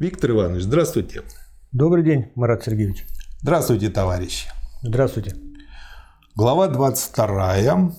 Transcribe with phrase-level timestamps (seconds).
[0.00, 1.22] Виктор Иванович, здравствуйте.
[1.70, 3.06] Добрый день, Марат Сергеевич.
[3.40, 4.48] Здравствуйте, товарищи.
[4.82, 5.36] Здравствуйте.
[6.34, 7.92] Глава 22.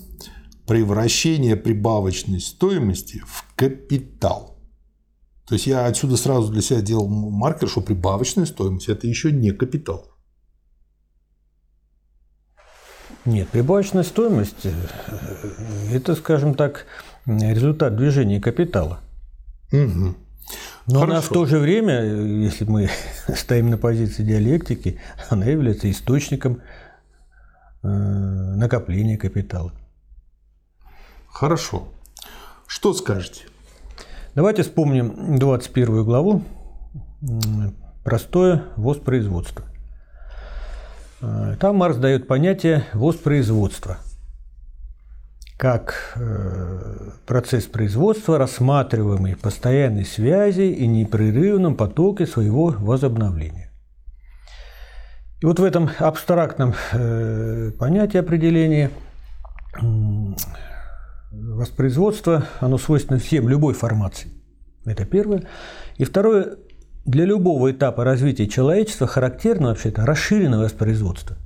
[0.67, 4.57] Превращение прибавочной стоимости в капитал.
[5.47, 9.51] То есть я отсюда сразу для себя делал маркер, что прибавочная стоимость– это еще не
[9.51, 10.11] капитал.
[13.23, 14.73] Нет, прибавочная стоимость э,–
[15.93, 16.87] это, скажем так,
[17.25, 18.99] результат движения капитала.
[19.71, 20.15] Угу.
[20.87, 21.11] Но Хорошо.
[21.11, 22.89] она в то же время, если мы
[23.35, 24.99] стоим на позиции диалектики,
[25.29, 26.61] она является источником
[27.81, 29.71] э, накопления капитала.
[31.27, 31.87] Хорошо.
[32.67, 33.43] Что скажете?
[34.35, 36.43] Давайте вспомним 21 главу
[38.03, 39.65] «Простое воспроизводство».
[41.21, 43.97] Э, там Марс дает понятие воспроизводства–
[45.57, 53.71] как э, процесс производства, рассматриваемый в постоянной связи и непрерывном потоке своего возобновления.
[55.41, 58.91] И вот в этом абстрактном э, понятии определения
[61.31, 64.29] воспроизводство, оно свойственно всем, любой формации.
[64.85, 65.43] Это первое.
[65.97, 66.57] И второе,
[67.05, 71.37] для любого этапа развития человечества характерно вообще-то расширенное воспроизводство.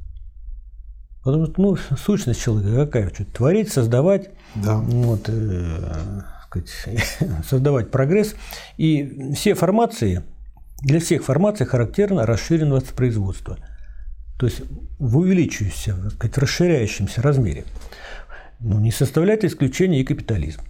[1.24, 3.10] Потому что, ну, сущность человека какая?
[3.14, 4.78] Что творить, создавать, да.
[4.78, 6.70] вот, э, сказать,
[7.50, 8.36] создавать прогресс.
[8.78, 10.24] И все формации,
[10.82, 13.58] для всех формаций характерно расширенное воспроизводство.
[14.40, 14.62] То есть
[14.98, 17.66] в увеличивающемся, так сказать, расширяющемся размере.
[18.62, 20.62] Ну, не составляет исключения и капитализм.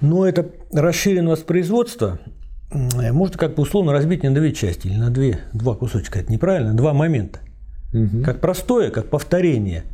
[0.00, 2.18] Но это расширенное воспроизводство
[2.70, 6.20] можно как бы условно разбить на две части или на две, два кусочка.
[6.20, 7.40] Это неправильно, два момента–
[7.92, 8.22] Угу.
[8.24, 9.84] Как простое, как повторение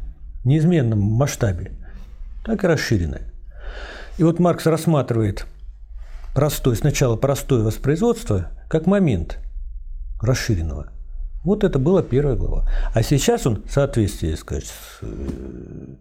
[0.42, 1.72] в неизменном масштабе,
[2.44, 3.22] так и расширенное.
[4.18, 5.46] И вот Маркс рассматривает
[6.34, 9.38] простой, сначала простое воспроизводство как момент
[10.20, 10.92] расширенного.
[11.44, 12.68] Вот это была первая глава.
[12.92, 15.06] А сейчас он, в соответствии сказать, с э,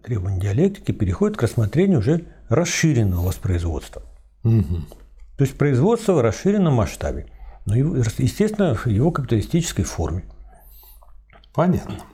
[0.04, 4.02] требованием диалектики, переходит к рассмотрению уже расширенного воспроизводства.
[4.42, 4.76] Угу.
[5.36, 7.26] То есть производство в расширенном масштабе.
[7.66, 10.24] Но, естественно, в его капиталистической форме.
[11.58, 12.04] Понятно.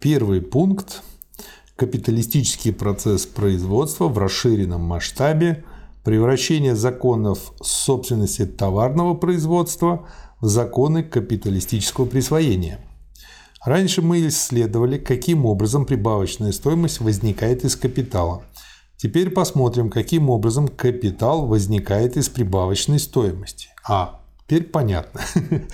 [0.00, 1.04] Первый пункт–
[1.76, 5.64] капиталистический процесс производства в расширенном масштабе,
[6.02, 10.08] превращение законов собственности товарного производства
[10.40, 12.80] в законы капиталистического присвоения.
[13.64, 18.42] Раньше мы исследовали, каким образом прибавочная стоимость возникает из капитала.
[18.96, 23.68] Теперь посмотрим, каким образом капитал возникает из прибавочной стоимости.
[23.88, 24.21] А.
[24.52, 25.22] Теперь понятно.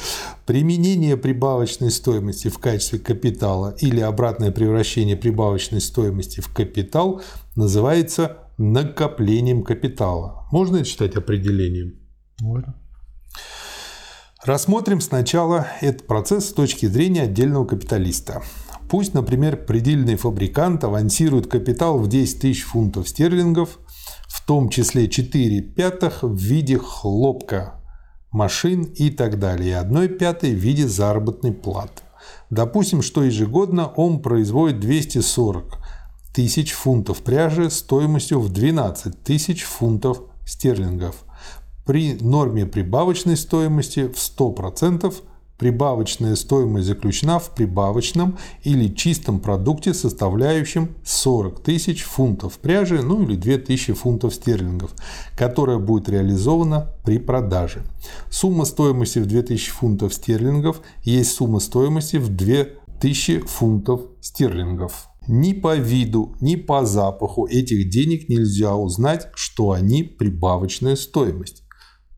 [0.47, 7.21] Применение прибавочной стоимости в качестве капитала или обратное превращение прибавочной стоимости в капитал
[7.57, 10.47] называется накоплением капитала.
[10.53, 11.99] Можно это считать определением?
[12.41, 12.77] Можно.
[14.45, 18.43] Рассмотрим сначала этот процесс с точки зрения отдельного капиталиста.
[18.89, 23.81] Пусть, например, предельный фабрикант авансирует капитал в 10 тысяч фунтов стерлингов,
[24.29, 27.75] в том числе 4 пятых в виде хлопка
[28.31, 29.71] машин и так далее,
[30.03, 32.03] и пятой в виде заработной платы.
[32.51, 35.79] Допустим, что ежегодно он производит 240
[36.35, 41.25] тысяч фунтов пряжи стоимостью в 12 тысяч фунтов стерлингов.
[41.85, 45.15] При норме прибавочной стоимости в 100%
[45.59, 53.35] Прибавочная стоимость заключена в прибавочном или чистом продукте, составляющем 40 тысяч фунтов пряжи, ну или
[53.35, 54.93] 2000 фунтов стерлингов,
[55.37, 57.83] которая будет реализована при продаже.
[58.31, 65.09] Сумма стоимости в 2000 фунтов стерлингов есть сумма стоимости в 2000 фунтов стерлингов.
[65.27, 71.65] Ни по виду, ни по запаху этих денег нельзя узнать, что они прибавочная стоимость.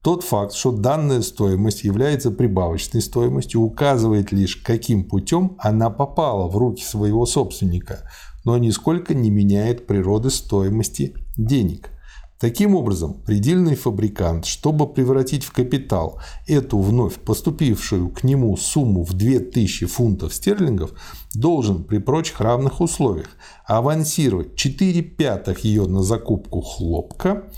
[0.03, 6.57] Тот факт, что данная стоимость является прибавочной стоимостью, указывает лишь, каким путем она попала в
[6.57, 8.11] руки своего собственника,
[8.47, 11.91] но нисколько не меняет природы стоимости денег.
[12.39, 19.13] Таким образом, предельный фабрикант, чтобы превратить в капитал эту вновь поступившую к нему сумму в
[19.13, 20.93] 2000 фунтов стерлингов,
[21.35, 23.29] должен при прочих равных условиях
[23.67, 27.45] авансировать 4 пятых ее на закупку хлопка–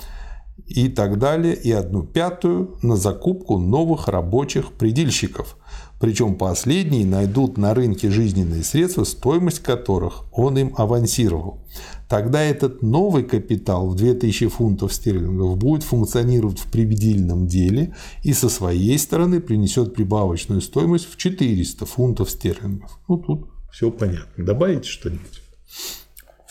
[0.73, 5.57] и так далее, и одну пятую на закупку новых рабочих предельщиков.
[6.01, 11.61] Причем последние найдут на рынке жизненные средства, стоимость которых он им авансировал.
[12.09, 18.49] Тогда этот новый капитал в 2000 фунтов стерлингов будет функционировать в предельном деле и со
[18.49, 22.99] своей стороны принесет прибавочную стоимость в 400 фунтов стерлингов.
[23.09, 24.45] Ну тут все понятно.
[24.45, 25.41] Добавите что-нибудь?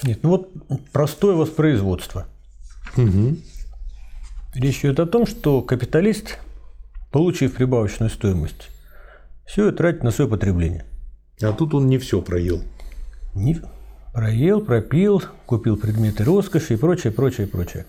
[0.04, 0.50] Нет, ну вот
[0.92, 2.28] простое воспроизводство.
[2.98, 3.38] Угу.
[4.54, 6.40] Речь идет о том, что капиталист
[7.12, 8.70] получив прибавочную стоимость,
[9.46, 10.86] все это тратит на свое потребление.
[11.42, 12.62] А тут он не все проел.
[13.34, 13.62] Не
[14.14, 17.86] проел, пропил, купил предметы роскоши и прочее, прочее, прочее.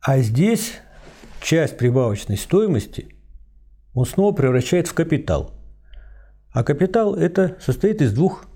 [0.00, 0.74] А здесь
[1.42, 3.14] часть прибавочной стоимости
[3.92, 5.52] он снова превращает в капитал.
[6.50, 8.46] А капитал это состоит из двух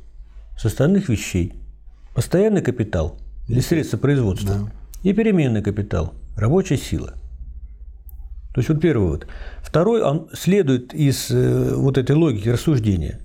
[0.59, 1.55] составных вещей.
[2.15, 3.19] Постоянный капитал
[3.49, 4.71] или средства производства да.
[5.03, 7.15] и переменный капитал, рабочая сила.
[8.53, 9.27] То есть вот первый вот.
[9.63, 13.21] Второй, он следует из э, вот этой логики рассуждения,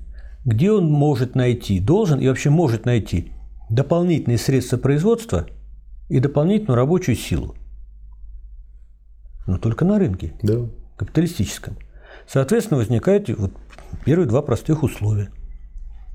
[0.45, 3.31] где он может найти, должен и вообще может найти
[3.69, 5.47] дополнительные средства производства
[6.09, 7.55] и дополнительную рабочую силу.
[9.47, 10.67] Но только на рынке, да.
[10.97, 11.77] капиталистическом.
[12.27, 13.51] Соответственно, возникают вот
[14.03, 15.31] первые два простых условия.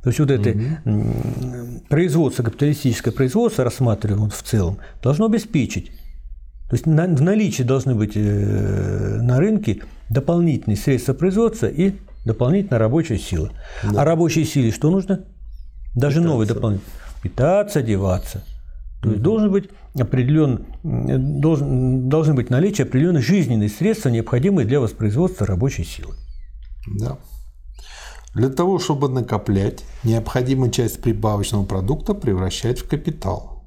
[0.02, 1.82] То есть вот это угу.
[1.88, 5.92] производство, капиталистическое производство, рассматриваем в целом, должно обеспечить
[6.70, 13.18] то есть в наличии должны быть э, на рынке дополнительные средства производства и дополнительная рабочая
[13.18, 13.50] сила.
[13.82, 14.02] Да.
[14.02, 15.24] А рабочей силе что нужно?
[15.96, 16.28] Даже питаться.
[16.28, 16.92] новый дополнительный.
[17.22, 18.44] Питаться, одеваться.
[19.02, 19.68] То есть должен быть
[19.98, 26.14] определен, должен, должны быть наличие определенных жизненных средств, необходимых для воспроизводства рабочей силы.
[27.00, 27.18] Да.
[28.32, 33.59] Для того, чтобы накоплять, необходимо часть прибавочного продукта превращать в капитал.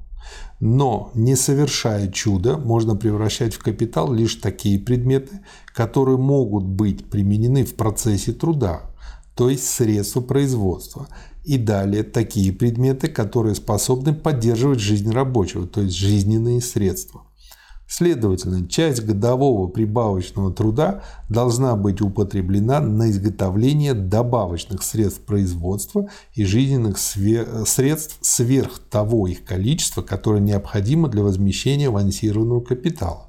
[0.60, 5.40] Но, не совершая чуда, можно превращать в капитал лишь такие предметы,
[5.74, 8.82] которые могут быть применены в процессе труда,
[9.34, 11.08] то есть средства производства.
[11.44, 17.22] И далее такие предметы, которые способны поддерживать жизнь рабочего, то есть жизненные средства.
[17.86, 26.98] Следовательно, часть годового прибавочного труда должна быть употреблена на изготовление добавочных средств производства и жизненных
[26.98, 33.28] средств сверх того их количества, которое необходимо для возмещения авансированного капитала.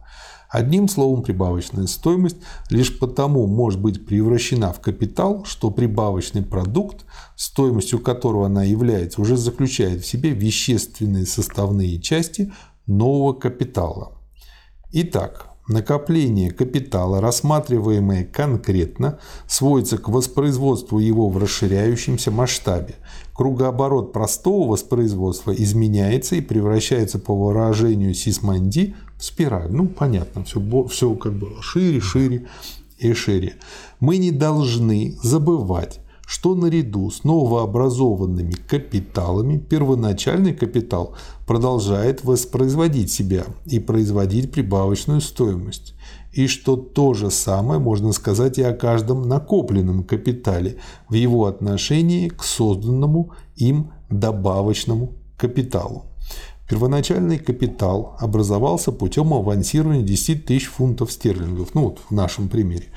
[0.50, 2.38] Одним словом, прибавочная стоимость
[2.69, 7.06] лишь потому может быть превращена в капитал, что прибавочный продукт,
[7.36, 12.54] стоимостью которого она является, уже заключает в себе вещественные составные части
[12.88, 14.13] нового капитала.
[14.97, 22.95] Итак, накопление капитала, рассматриваемое конкретно, сводится к воспроизводству его в расширяющемся масштабе.
[23.33, 29.69] Кругооборот простого воспроизводства изменяется и превращается по выражению Сисманди в спираль.
[29.69, 32.47] Ну, понятно, все, все как бы шире, шире
[32.97, 33.56] и шире.
[34.00, 43.80] Мы не должны забывать, что наряду с новообразованными капиталами первоначальный капитал продолжает воспроизводить себя и
[43.80, 45.94] производить прибавочную стоимость.
[46.33, 50.77] И что то же самое можно сказать и о каждом накопленном капитале
[51.07, 56.06] в его отношении к созданному им добавочному капиталу.
[56.67, 62.88] Первоначальный капитал образовался путем авансирования 10 тысяч фунтов стерлингов, ну вот в нашем примере.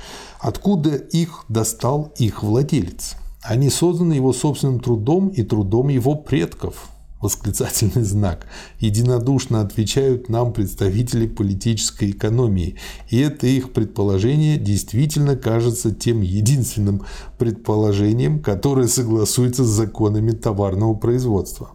[0.41, 3.17] Откуда их достал их владелец?
[3.43, 6.89] Они созданы его собственным трудом и трудом его предков.
[7.21, 8.47] Восклицательный знак.
[8.79, 12.77] Единодушно отвечают нам представители политической экономии.
[13.11, 17.03] И это их предположение действительно кажется тем единственным
[17.37, 21.73] предположением, которое согласуется с законами товарного производства.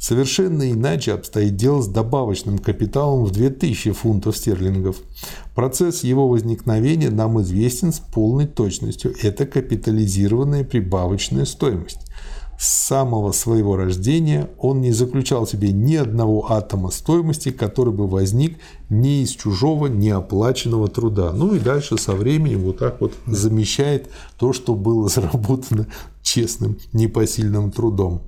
[0.00, 4.96] Совершенно иначе обстоит дело с добавочным капиталом в 2000 фунтов стерлингов.
[5.54, 9.14] Процесс его возникновения нам известен с полной точностью.
[9.22, 11.98] Это капитализированная прибавочная стоимость.
[12.58, 18.06] С самого своего рождения он не заключал в себе ни одного атома стоимости, который бы
[18.06, 21.32] возник ни из чужого, неоплаченного труда.
[21.32, 25.88] Ну и дальше со временем вот так вот замещает то, что было заработано
[26.22, 28.22] честным, непосильным трудом.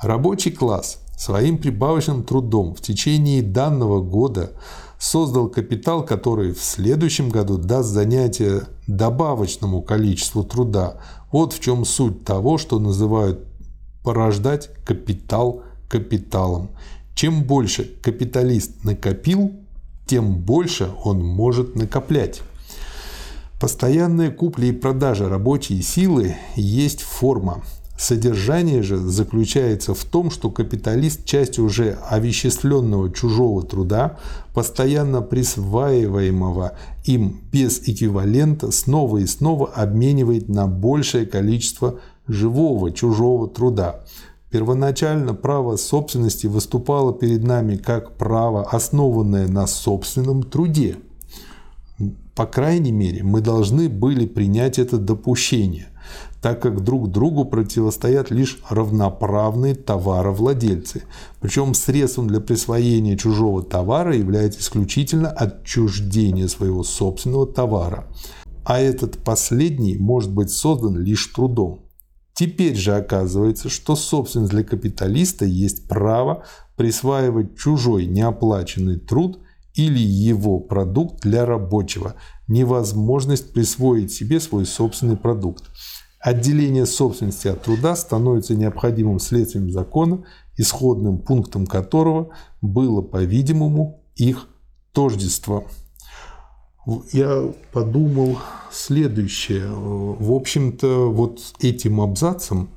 [0.00, 4.50] Рабочий класс своим прибавочным трудом в течение данного года
[4.98, 10.96] создал капитал, который в следующем году даст занятие добавочному количеству труда.
[11.30, 13.46] Вот в чем суть того, что называют
[14.02, 16.70] порождать капитал капиталом.
[17.14, 19.52] Чем больше капиталист накопил,
[20.06, 22.40] тем больше он может накоплять.
[23.60, 27.62] Постоянная купля и продажа рабочей силы есть форма,
[28.02, 34.18] Содержание же заключается в том, что капиталист часть уже овеществленного чужого труда,
[34.54, 36.72] постоянно присваиваемого
[37.04, 44.00] им без эквивалента, снова и снова обменивает на большее количество живого чужого труда.
[44.50, 50.96] Первоначально право собственности выступало перед нами как право, основанное на собственном труде.
[52.34, 55.86] По крайней мере, мы должны были принять это допущение
[56.42, 61.04] так как друг другу противостоят лишь равноправные товаровладельцы.
[61.40, 68.06] Причем средством для присвоения чужого товара является исключительно отчуждение своего собственного товара.
[68.64, 71.80] а этот последний может быть создан лишь трудом.
[72.32, 76.44] Теперь же оказывается, что собственность для капиталиста есть право
[76.76, 79.40] присваивать чужой неоплаченный труд
[79.74, 82.14] или его продукт для рабочего,
[82.46, 85.64] невозможность присвоить себе свой собственный продукт.
[86.22, 90.24] Отделение собственности от труда становится необходимым следствием закона,
[90.56, 94.46] исходным пунктом которого было, по-видимому, их
[94.92, 95.64] тождество.
[97.12, 98.38] Я подумал
[98.70, 99.66] следующее.
[99.68, 102.70] В общем-то, вот этим абзацем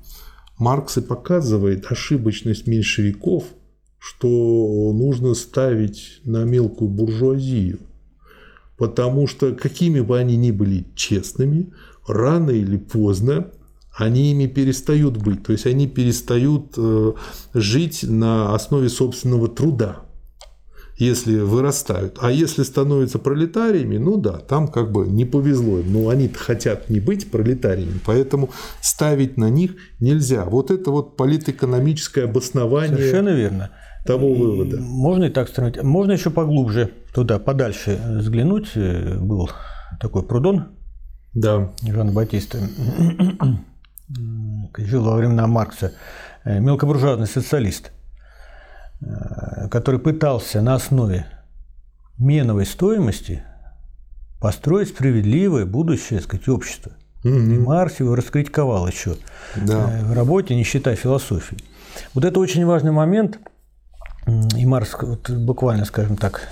[0.57, 3.43] Маркс и показывает ошибочность меньшевиков,
[3.99, 7.79] что нужно ставить на мелкую буржуазию.
[8.77, 11.73] Потому что какими бы они ни были честными,
[12.07, 13.47] рано или поздно
[13.97, 15.43] они ими перестают быть.
[15.43, 17.13] То есть они перестают э,
[17.53, 20.05] жить на основе собственного труда
[20.97, 22.17] если вырастают.
[22.21, 25.91] А если становятся пролетариями, ну да, там как бы не повезло им.
[25.91, 28.49] Но они хотят не быть пролетариями, поэтому
[28.81, 30.45] ставить на них нельзя.
[30.45, 32.97] Вот это вот политэкономическое обоснование.
[32.97, 33.71] Совершенно верно.
[34.05, 34.77] Того вывода.
[34.79, 35.81] Можно и так сравнить.
[35.81, 38.69] Можно еще поглубже туда, подальше взглянуть.
[38.75, 39.49] Был
[39.99, 40.74] такой Прудон.
[41.35, 41.69] Да.
[41.83, 42.57] Жан Батиста.
[44.77, 45.93] Жил во времена Маркса.
[46.43, 47.91] Мелкобуржуазный социалист.
[49.01, 51.25] Э, который пытался на основе
[52.17, 53.43] меновой стоимости
[54.39, 56.93] построить справедливое будущее, так сказать, общество.
[57.23, 57.33] Угу.
[57.33, 59.17] И Маркс его раскритиковал еще
[59.55, 59.99] да.
[59.99, 61.57] Э, в работе «Не считай философии».
[62.13, 63.39] Вот это очень важный момент,
[64.57, 66.47] и Маркс вот буквально, скажем так,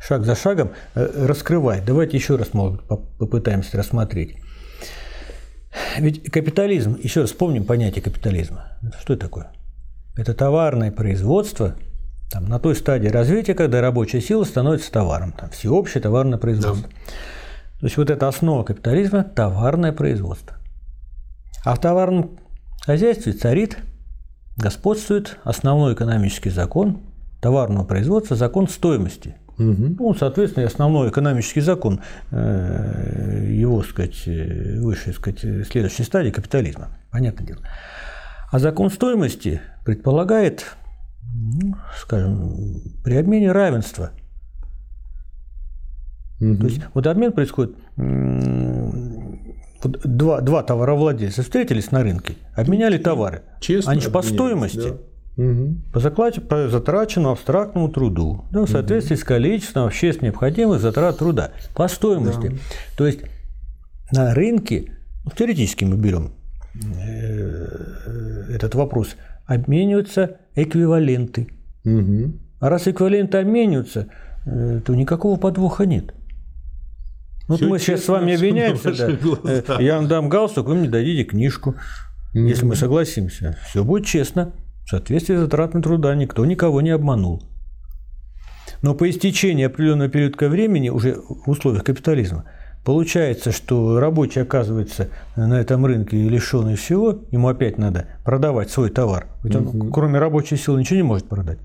[0.00, 1.84] шаг за шагом э, раскрывает.
[1.84, 4.36] Давайте еще раз, может попытаемся рассмотреть.
[5.98, 8.78] Ведь капитализм, еще раз вспомним понятие капитализма.
[9.00, 9.52] Что это такое?
[10.16, 11.76] Это товарное производство
[12.30, 16.88] там, на той стадии развития, когда рабочая сила становится товаром, там, всеобщее товарное производство.
[16.88, 16.96] Да.
[17.80, 20.56] То есть вот эта основа капитализма– товарное производство.
[21.64, 22.38] А в товарном
[22.82, 23.78] хозяйстве царит,
[24.56, 27.00] господствует основной экономический закон
[27.40, 29.36] товарного производства– закон стоимости.
[29.60, 29.96] Угу.
[29.98, 32.00] Ну, соответственно, основной экономический закон
[32.30, 36.88] э, его, сказать, высшей, сказать, следующей стадии капитализма.
[37.10, 37.60] Понятное дело.
[38.50, 40.64] А закон стоимости предполагает,
[41.34, 44.12] ну, скажем, при обмене равенства.
[46.40, 46.56] Угу.
[46.56, 47.76] То есть вот обмен происходит,
[49.82, 53.42] вот два, два товаровладельца встретились на рынке, обменяли товары.
[53.60, 54.88] Честно Они же по стоимости.
[54.88, 54.96] Да.
[55.36, 55.76] Угу.
[55.92, 59.20] По, закладе, по затраченному абстрактному труду, да, в соответствии угу.
[59.20, 62.48] с количеством общественно необходимых затрат труда, по стоимости.
[62.48, 62.56] Да.
[62.96, 63.20] То есть
[64.12, 64.92] на рынке,
[65.24, 66.32] ну, теоретически мы берем,
[66.74, 71.48] Э, этот вопрос, обмениваются эквиваленты.
[71.84, 72.32] Угу.
[72.60, 74.06] А раз эквиваленты обмениваются,
[74.46, 76.14] э, то никакого подвоха нет.
[77.48, 79.08] Вот мы сейчас с вами обменяемся, да.
[79.44, 81.74] Э, я вам дам галстук, вы мне дадите книжку.
[82.34, 84.52] mm Если мы согласимся, все будет честно.
[84.84, 87.42] В соответствии с затратами труда никто никого не обманул.
[88.82, 92.44] Но по истечении определенного периода времени, уже в условиях капитализма,
[92.84, 99.26] Получается, что рабочий оказывается на этом рынке лишенный всего, ему опять надо продавать свой товар.
[99.42, 99.90] Ведь он, угу.
[99.90, 101.58] кроме рабочей силы, ничего не может продать.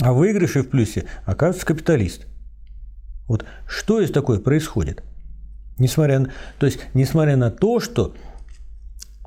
[0.00, 2.26] А в выигрыше в плюсе оказывается капиталист.
[3.28, 5.02] Вот что из такое происходит?
[5.78, 8.14] Несмотря на, то есть, несмотря на то, что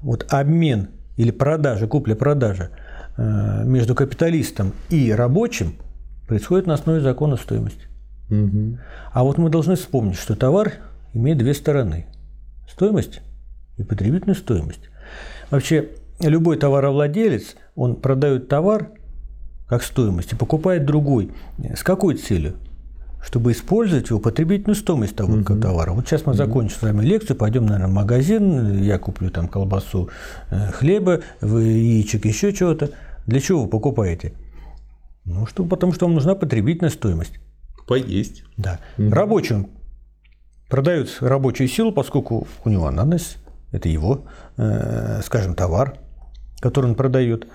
[0.01, 2.71] вот обмен или продажа, купля-продажа
[3.17, 5.75] между капиталистом и рабочим
[6.27, 7.88] происходит на основе закона стоимости.
[8.29, 8.77] Угу.
[9.12, 10.74] А вот мы должны вспомнить, что товар
[11.13, 12.07] имеет две стороны–
[12.69, 13.22] стоимость
[13.77, 14.89] и потребительную стоимость.
[15.51, 18.91] Вообще, любой товаровладелец, он продает товар
[19.67, 21.31] как стоимость и покупает другой.
[21.57, 22.55] С какой целью?
[23.24, 25.55] Чтобы использовать его потребительную стоимость того угу.
[25.55, 25.91] товара.
[25.91, 26.38] Вот сейчас мы угу.
[26.38, 30.10] закончим с вами лекцию, пойдем, наверное, в магазин, я куплю там колбасу,
[30.51, 32.91] э, хлеба, яичек, еще чего-то.
[33.25, 34.34] Для чего вы покупаете?
[35.25, 37.39] Ну, что, потому что вам нужна потребительная стоимость.
[37.88, 38.44] Поесть.
[38.58, 38.79] Да.
[38.98, 39.10] Угу.
[39.10, 39.70] Рабочим
[40.70, 43.38] продают рабочую силу, поскольку у него надобность,
[43.72, 44.25] это его,
[44.58, 45.98] э, скажем, товар,
[46.60, 47.48] который он продает.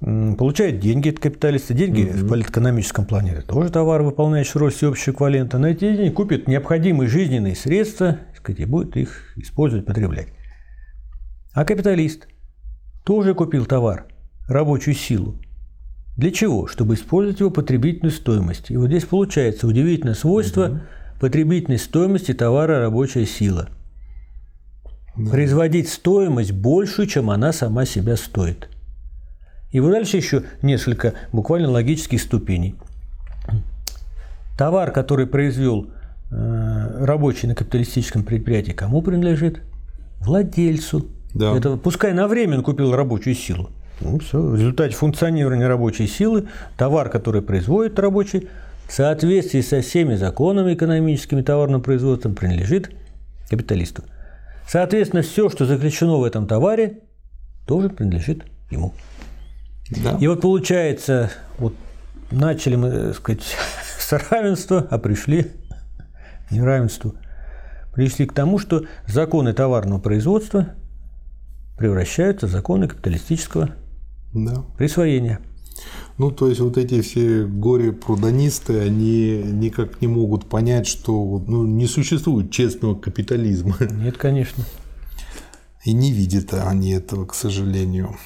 [0.00, 1.74] Получает деньги от капиталиста.
[1.74, 2.12] Деньги угу.
[2.12, 5.58] в политэкономическом плане это тоже товар, выполняющий роль всеобщего эквивалента.
[5.58, 8.18] На эти деньги купит необходимые жизненные средства
[8.48, 10.28] сказать, и будет их использовать, потреблять.
[11.52, 12.28] А капиталист
[13.04, 14.06] тоже купил товар,
[14.48, 15.36] рабочую силу.
[16.16, 16.66] Для чего?
[16.66, 18.70] Чтобы использовать его потребительную стоимость.
[18.70, 20.80] И вот здесь получается удивительное свойство угу
[21.18, 23.68] потребительной стоимости товара рабочая сила.
[25.16, 25.30] Да.
[25.30, 28.68] Производить стоимость большую, чем она сама себя стоит.
[29.70, 32.76] И вот дальше еще несколько буквально логических ступеней.
[34.56, 35.88] Товар, который произвел
[36.30, 39.60] э, рабочий на капиталистическом предприятии кому принадлежит?
[40.20, 41.06] Владельцу.
[41.34, 41.56] Да.
[41.56, 43.70] Это пускай на время он купил рабочую силу.
[44.00, 44.40] Ну, все.
[44.40, 48.48] В результате функционирования рабочей силы товар, который производит рабочий,
[48.88, 52.90] в соответствии со всеми законами экономическими товарным производством принадлежит
[53.50, 54.02] капиталисту.
[54.66, 57.00] Соответственно, все, что заключено в этом товаре,
[57.66, 58.94] тоже принадлежит ему.
[59.90, 60.16] Да.
[60.20, 61.74] И вот получается, вот
[62.30, 63.42] начали мы, так сказать,
[63.98, 65.50] с равенства, а пришли
[66.48, 67.14] к неравенству.
[67.94, 70.68] Пришли к тому, что законы товарного производства
[71.76, 73.70] превращаются в законы капиталистического
[74.32, 74.64] да.
[74.76, 75.40] присвоения.
[76.18, 81.86] Ну, то есть вот эти все горе-прудонисты, они никак не могут понять, что ну, не
[81.86, 83.76] существует честного капитализма.
[83.80, 84.64] Нет, конечно.
[85.84, 88.16] И не видят они этого, к сожалению.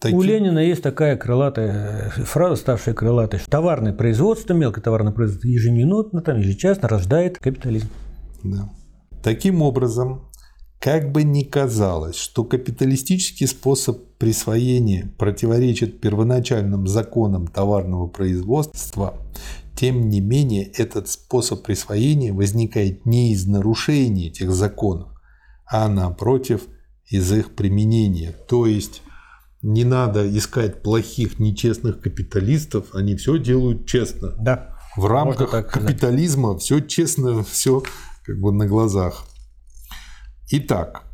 [0.00, 0.18] Таким...
[0.18, 6.22] У Ленина есть такая крылатая фраза, ставшая крылатой, что товарное производство, мелкое товарное производство ежеминутно,
[6.22, 7.88] там, ежечасно рождает капитализм.
[8.42, 8.70] Да.
[9.22, 10.30] Таким образом,
[10.84, 19.14] как бы ни казалось, что капиталистический способ присвоения противоречит первоначальным законам товарного производства,
[19.74, 25.08] тем не менее этот способ присвоения возникает не из нарушения этих законов,
[25.64, 26.66] а напротив
[27.08, 28.32] из их применения.
[28.46, 29.00] То есть
[29.62, 34.34] не надо искать плохих, нечестных капиталистов, они все делают честно.
[34.38, 34.76] Да.
[34.98, 37.82] В рамках капитализма все честно, все
[38.26, 39.24] как бы на глазах.
[40.50, 41.04] Итак,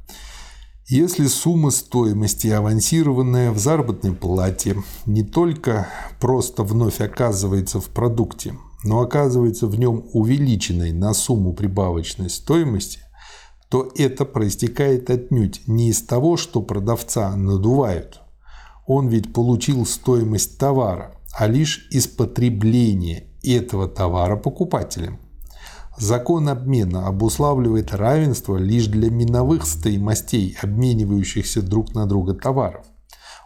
[0.88, 5.86] если сумма стоимости, авансированная в заработной плате, не только
[6.18, 12.98] просто вновь оказывается в продукте, но оказывается в нем увеличенной на сумму прибавочной стоимости,
[13.68, 18.22] то это проистекает отнюдь не из того, что продавца надувают.
[18.88, 25.20] Он ведь получил стоимость товара, а лишь из потребления этого товара покупателем–
[26.00, 32.86] Закон обмена обуславливает равенство лишь для миновых стоимостей, обменивающихся друг на друга товаров.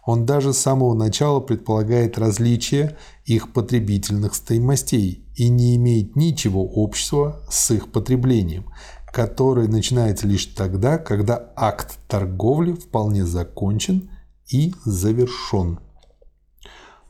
[0.06, 7.42] Он даже с самого начала предполагает различие их потребительных стоимостей и не имеет ничего общего
[7.50, 8.66] с их потреблением,
[9.12, 14.10] которое начинается лишь тогда, когда акт торговли вполне закончен
[14.48, 15.80] и завершен.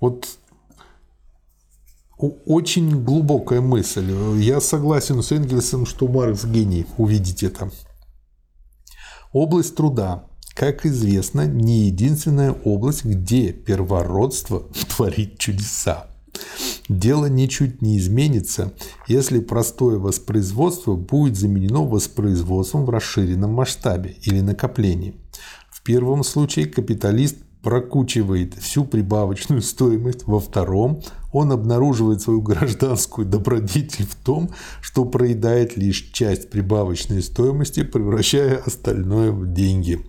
[0.00, 0.26] Вот
[2.16, 4.12] очень глубокая мысль.
[4.38, 6.86] Я согласен с Энгельсом, что Маркс гений.
[6.96, 7.70] Увидеть это.
[9.32, 14.60] Область труда, как известно, не единственная область, где первородство
[14.96, 16.08] творит чудеса.
[16.88, 18.72] Дело ничуть не изменится,
[19.08, 25.14] если простое воспроизводство будет заменено воспроизводством в расширенном масштабе или накоплении.
[25.70, 34.06] В первом случае капиталист прокучивает всю прибавочную стоимость, во втором он обнаруживает свою гражданскую добродетель
[34.06, 34.50] в том,
[34.82, 40.04] что проедает лишь часть прибавочной стоимости, превращая остальное в деньги.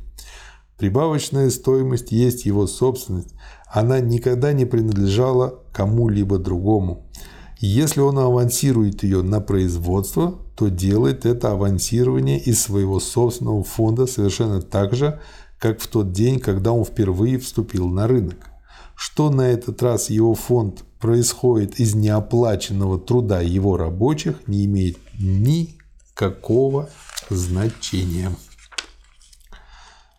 [0.77, 3.33] Прибавочная стоимость есть его собственность,
[3.71, 7.07] она никогда не принадлежала кому-либо другому.
[7.61, 14.61] если он авансирует ее на производство, то делает это авансирование из своего собственного фонда совершенно
[14.61, 15.19] так же,
[15.59, 18.37] как в тот день, когда он впервые вступил на рынок.
[18.95, 26.89] Что на этот раз его фонд происходит из неоплаченного труда его рабочих, не имеет никакого
[27.29, 28.31] значения.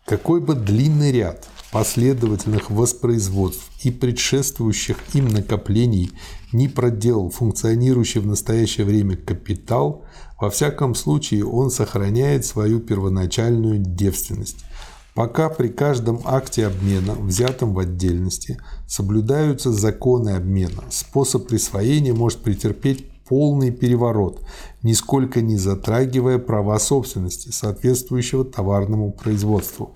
[0.05, 6.11] Какой бы длинный ряд последовательных воспроизводств и предшествующих им накоплений
[6.53, 10.05] не проделал функционирующий в настоящее время капитал,
[10.39, 14.63] во всяком случае он сохраняет свою первоначальную девственность–
[15.17, 23.07] Пока при каждом акте обмена, взятом в отдельности, соблюдаются законы обмена, способ присвоения может претерпеть
[23.27, 24.43] полный переворот,
[24.83, 29.91] нисколько не затрагивая права собственности, соответствующего товарному производству.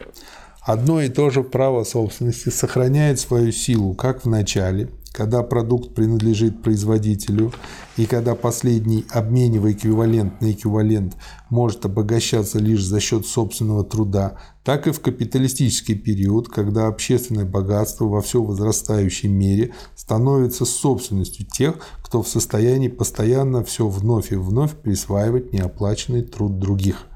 [0.64, 6.64] Одно и то же право собственности сохраняет свою силу как в начале, когда продукт принадлежит
[6.64, 7.52] производителю
[7.98, 11.18] и когда последний, обменивая эквивалент на эквивалент,
[11.50, 18.06] может обогащаться лишь за счет собственного труда, так и в капиталистический период, когда общественное богатство
[18.06, 24.76] во все возрастающей мере становится собственностью тех, кто в состоянии постоянно все вновь и вновь
[24.76, 27.08] присваивать неоплаченный труд других.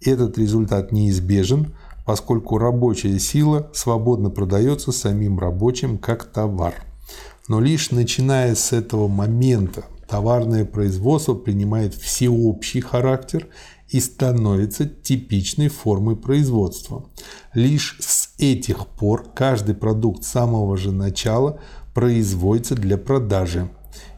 [0.00, 6.74] Этот результат неизбежен, поскольку рабочая сила свободно продается самим рабочим как товар.
[7.48, 13.48] Но лишь начиная с этого момента товарное производство принимает всеобщий характер
[13.88, 17.08] и становится типичной формой производства.
[17.54, 21.60] Лишь с этих пор каждый продукт с самого же начала
[21.94, 23.68] производится для продажи.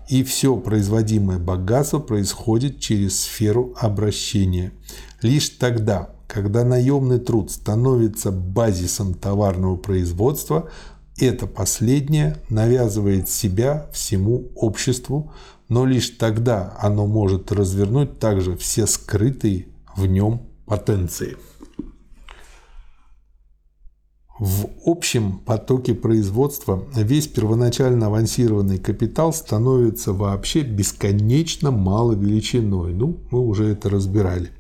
[0.08, 4.72] и все производимое богатство происходит через сферу обращения.
[5.20, 10.70] Лишь тогда, когда наемный труд становится базисом товарного производства,
[11.26, 15.32] это последнее навязывает себя всему обществу,
[15.68, 21.36] но лишь тогда оно может развернуть также все скрытые в нем потенции.
[24.38, 32.94] В общем потоке производства весь первоначально авансированный капитал становится вообще бесконечно мало величиной.
[32.94, 34.50] Ну, мы уже это разбирали.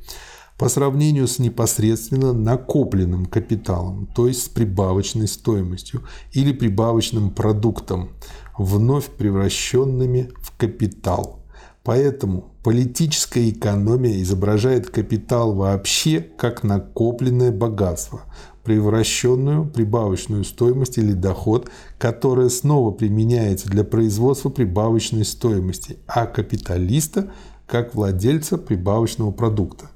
[0.58, 8.10] По сравнению с непосредственно накопленным капиталом, то есть с прибавочной стоимостью или прибавочным продуктом,
[8.58, 11.44] вновь превращенными в капитал.
[11.84, 18.22] Поэтому политическая экономия изображает капитал вообще как накопленное богатство,
[18.64, 27.30] превращенную прибавочную стоимость или доход, которая снова применяется для производства прибавочной стоимости, а капиталиста
[27.68, 29.90] как владельца прибавочного продукта.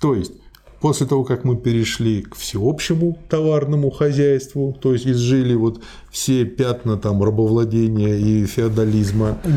[0.00, 0.32] То есть
[0.80, 6.96] после того, как мы перешли к всеобщему товарному хозяйству, то есть изжили вот все пятна
[6.96, 9.38] там рабовладения и феодализма.
[9.44, 9.50] И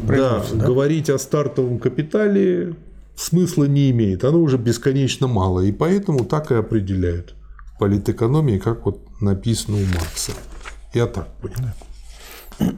[0.00, 0.56] производства.
[0.56, 2.74] Да, да, говорить о стартовом капитале
[3.14, 4.24] смысла не имеет.
[4.24, 7.34] Оно уже бесконечно мало, и поэтому так и определяют
[7.78, 10.32] политэкономии, как вот написано у Маркса.
[10.92, 12.74] Я так понял.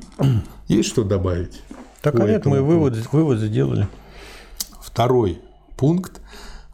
[0.68, 1.62] Есть что добавить?
[2.02, 3.88] Так, а нет, мы вывод, вывод сделали.
[4.82, 5.38] Второй
[5.76, 6.20] пункт–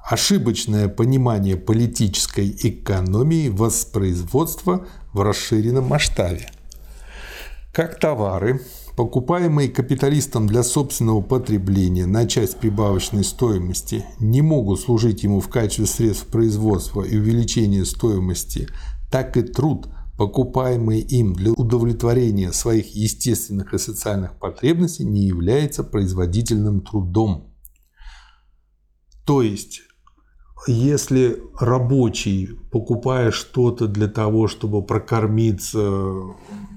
[0.09, 6.49] ошибочное понимание политической экономии воспроизводства в расширенном масштабе.
[7.73, 8.61] Как товары,
[8.97, 15.87] покупаемые капиталистом для собственного потребления на часть прибавочной стоимости, не могут служить ему в качестве
[15.87, 18.69] средств производства и увеличения стоимости,
[19.11, 26.81] так и труд, покупаемый им для удовлетворения своих естественных и социальных потребностей, не является производительным
[26.81, 27.53] трудом.
[29.27, 29.83] То есть
[30.66, 35.81] если рабочий, покупая что-то для того, чтобы прокормиться,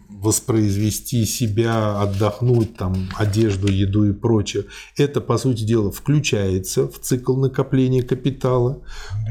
[0.09, 4.65] воспроизвести себя, отдохнуть, там, одежду, еду и прочее,
[4.97, 8.81] это, по сути дела, включается в цикл накопления капитала,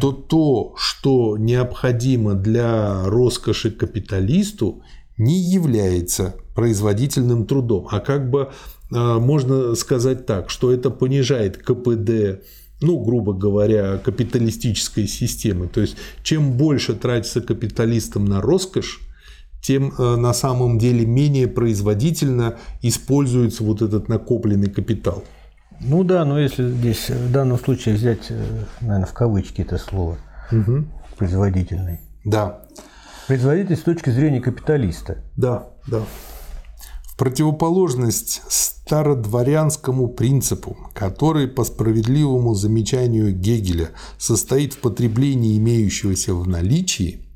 [0.01, 4.83] то то, что необходимо для роскоши капиталисту,
[5.19, 8.51] не является производительным трудом, а как бы
[8.91, 12.43] а, можно сказать так, что это понижает КПД
[12.81, 15.69] ну, грубо говоря, капиталистической системы.
[15.69, 19.01] То есть, чем больше тратится капиталистам на роскошь,
[19.61, 25.25] тем э, на самом деле менее производительно используется вот этот накопленный капитал.
[25.81, 30.19] Ну да, но если здесь в данном случае взять, э, наверное, в кавычки это слово,
[30.53, 30.85] угу.
[31.17, 32.01] производительный.
[32.25, 32.63] Да.
[33.27, 35.25] Производительный с точки зрения капиталиста.
[35.37, 36.03] Да, да.
[37.19, 47.25] Противоположность стародворянскому принципу, который по справедливому замечанию Гегеля состоит в потреблении имеющегося в наличии–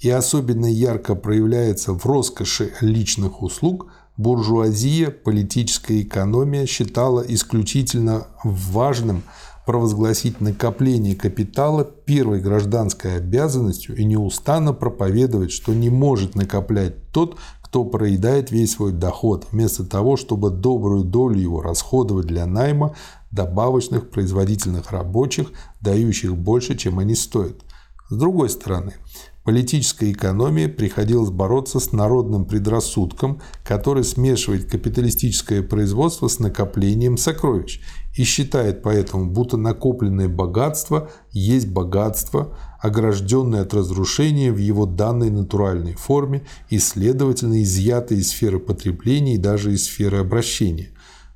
[0.00, 9.22] и особенно ярко проявляется в роскоши личных услуг, буржуазия, политическая экономия считала исключительно важным
[9.66, 17.36] провозгласить накопление капитала первой гражданской обязанностью и неустанно проповедовать, что не может накоплять тот,
[17.70, 22.96] кто проедает весь свой доход, вместо того, чтобы добрую долю его расходовать для найма
[23.30, 27.62] добавочных производительных рабочих, дающих больше, чем они стоят.
[28.08, 28.94] С другой стороны,
[29.42, 37.80] Политической экономии приходилось бороться с народным предрассудком, который смешивает капиталистическое производство с накоплением сокровищ
[38.14, 45.94] и считает поэтому, будто накопленное богатство есть богатство, огражденное от разрушения в его данной натуральной
[45.94, 50.90] форме и, следовательно, изъятое из сферы потребления и даже из сферы обращения.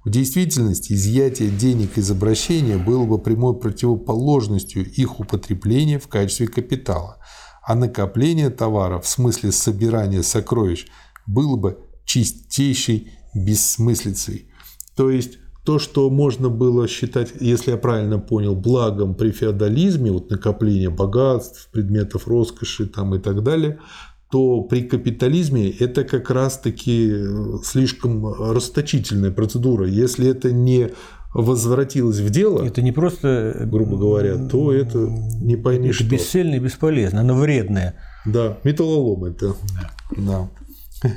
[0.05, 7.19] В действительности изъятие денег из обращения было бы прямой противоположностью их употребления в качестве капитала–
[7.65, 10.87] а накопление товара в смысле собирания сокровищ
[11.27, 14.51] было бы чистейшей бессмыслицей.
[14.95, 20.31] То есть то, что можно было считать, если я правильно понял, благом при феодализме, вот
[20.31, 23.79] накопление богатств, предметов роскоши там и так далее,
[24.31, 27.15] то при капитализме это как раз-таки
[27.65, 29.87] слишком расточительная процедура.
[29.87, 30.91] Если это не
[31.33, 36.05] возвратилось в дело, это не просто, грубо говоря, то это не пойми это что.
[36.05, 37.95] бесцельно и бесполезно, оно вредное.
[38.27, 39.55] Да, металлолом это.
[40.17, 40.49] Да.
[41.03, 41.11] да.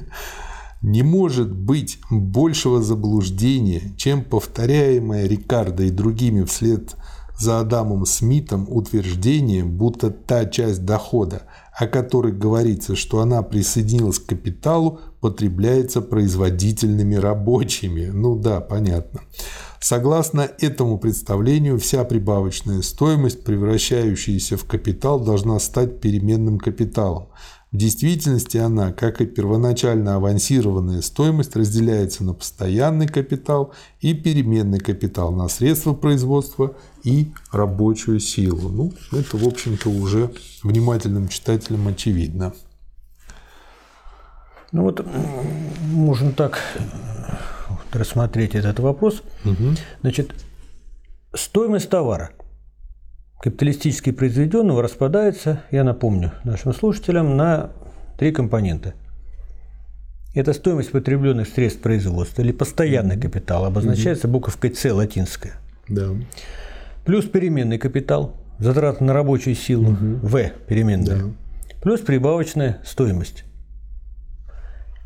[0.88, 6.96] Не может быть большего заблуждения, чем повторяемое Рикардо и другими вслед
[7.38, 11.42] за Адамом Смитом утверждение, будто та часть дохода,
[11.78, 18.06] о которой говорится, что она присоединилась к капиталу, потребляется производительными рабочими.
[18.06, 19.24] Ну да, понятно.
[19.82, 27.28] Согласно этому представлению, вся прибавочная стоимость, превращающаяся в капитал, должна стать переменным капиталом.
[27.72, 35.34] В действительности она, как и первоначально авансированная стоимость, разделяется на постоянный капитал и переменный капитал,
[35.34, 38.70] на средства производства и рабочую силу.
[38.70, 40.32] Ну, это, в общем-то, уже
[40.64, 42.54] внимательным читателям очевидно.
[44.72, 45.06] Ну вот
[45.92, 46.60] можно так
[47.92, 49.24] рассмотреть этот вопрос.
[49.44, 49.76] Угу.
[50.02, 50.34] Значит,
[51.34, 52.32] стоимость товара
[53.42, 57.72] капиталистически произведенного распадается, я напомню нашим слушателям, на
[58.18, 58.94] три компонента.
[60.34, 65.54] Это стоимость потребленных средств производства или постоянный капитал, обозначается буковкой С латинская.
[65.88, 66.10] Да.
[67.06, 70.28] Плюс переменный капитал, затраты на рабочую силу, угу.
[70.28, 71.18] В переменная.
[71.18, 71.32] Да.
[71.82, 73.46] Плюс прибавочная стоимость.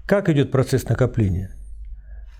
[0.05, 1.51] Как идет процесс накопления?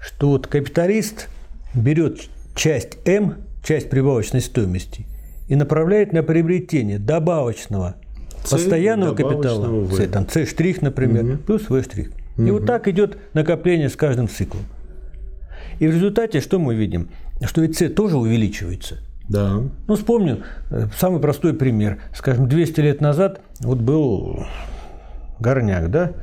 [0.01, 1.29] Что вот капиталист
[1.73, 5.05] берет часть М, часть прибавочной стоимости,
[5.51, 7.95] и направляет на приобретение добавочного
[8.45, 9.93] C, постоянного капитала, v.
[9.97, 11.37] C, там C штрих, например, угу.
[11.39, 12.11] плюс V штрих.
[12.37, 12.47] Угу.
[12.47, 14.63] И вот так идет накопление с каждым циклом.
[15.79, 17.09] И в результате что мы видим?
[17.43, 18.99] Что и C тоже увеличивается.
[19.27, 19.61] Да.
[19.87, 21.99] Ну, вспомню э, самый простой пример.
[22.15, 24.45] Скажем, 200 лет назад вот был
[25.41, 26.13] горняк, да,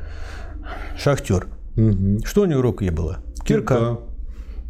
[0.97, 1.49] шахтер.
[1.77, 2.25] Угу.
[2.25, 3.19] Что у него в руке было?
[3.45, 3.75] Кирка.
[3.75, 3.99] Кирка.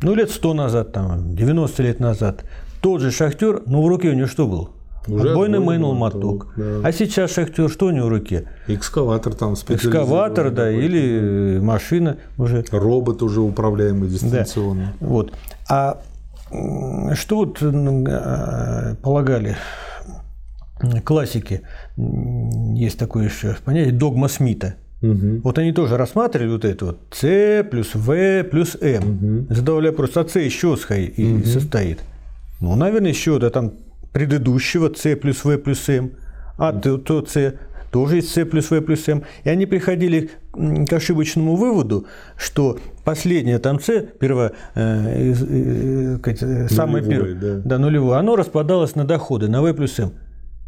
[0.02, 2.42] Ну, лет 100 назад, там, 90 лет назад.
[2.80, 4.70] Тот же шахтер, но в руке у него что был?
[5.06, 6.52] Уже отбойный мейнул моток.
[6.56, 6.80] Да.
[6.84, 8.48] А сейчас шахтер, что у него в руке?
[8.66, 12.64] Экскаватор там Экскаватор, да, или машина уже.
[12.70, 14.94] Робот уже управляемый дистанционно.
[15.00, 15.06] Да.
[15.06, 15.32] Вот.
[15.68, 16.00] А
[17.14, 19.56] что вот э, полагали
[21.04, 21.62] классики,
[21.96, 25.42] есть такое еще понятие догма Смита– Угу.
[25.44, 29.46] Вот они тоже рассматривали вот это вот С плюс В плюс М.
[29.46, 29.54] Угу.
[29.54, 31.44] Задавали вопрос, а С чего угу.
[31.44, 32.00] состоит?
[32.60, 33.74] Ну, наверное, еще да, там
[34.12, 36.12] предыдущего С плюс В плюс М,
[36.56, 37.54] а то, С
[37.90, 39.22] тоже из С плюс В плюс М.
[39.44, 47.04] И они приходили к ошибочному выводу, что последнее там С, первое, э, э, э, самое
[47.04, 47.54] первое, да.
[47.64, 50.12] да, нулевое, оно распадалось на доходы, на В плюс М.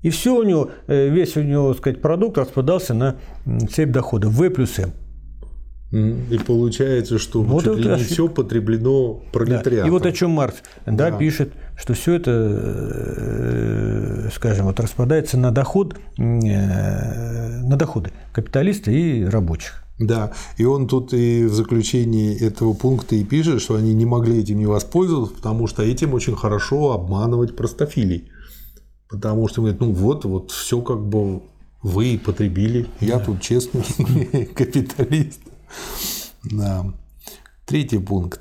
[0.03, 3.16] И все у него, э, весь у него, так сказать, продукт распадался на
[3.70, 4.92] цепь доходов В плюс М.
[5.92, 9.83] И получается, что вот чуть ли не все потреблено пролетариатом.
[9.83, 9.87] Да.
[9.88, 11.18] И вот о чем Маркс да, да.
[11.18, 19.24] пишет, что все это, э, скажем, вот распадается на доход, э, на доходы капиталиста и
[19.24, 19.83] рабочих.
[19.98, 24.40] Да, и он тут и в заключении этого пункта и пишет, что они не могли
[24.40, 28.31] этим не воспользоваться, потому что этим очень хорошо обманывать простофилей.
[29.09, 31.42] Потому что говорит, ну вот, вот все как бы
[31.83, 33.24] вы потребили, я да.
[33.24, 33.83] тут честный
[34.55, 35.40] капиталист.
[36.45, 36.93] Да.
[37.67, 38.41] Третий пункт.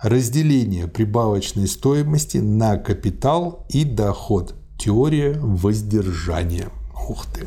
[0.00, 4.54] Разделение прибавочной стоимости на капитал и доход.
[4.78, 6.70] Теория воздержания.
[7.08, 7.46] Ух ты.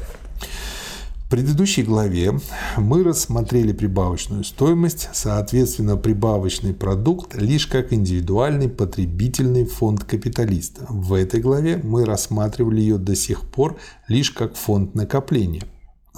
[1.27, 2.39] В предыдущей главе
[2.77, 10.85] мы рассмотрели прибавочную стоимость, соответственно, прибавочный продукт лишь как индивидуальный потребительный фонд капиталиста.
[10.87, 15.63] В этой главе мы рассматривали ее до сих пор лишь как фонд накопления.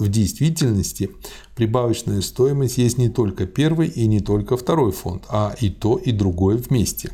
[0.00, 1.10] В действительности
[1.54, 6.10] прибавочная стоимость есть не только первый и не только второй фонд, а и то, и
[6.10, 7.12] другое вместе.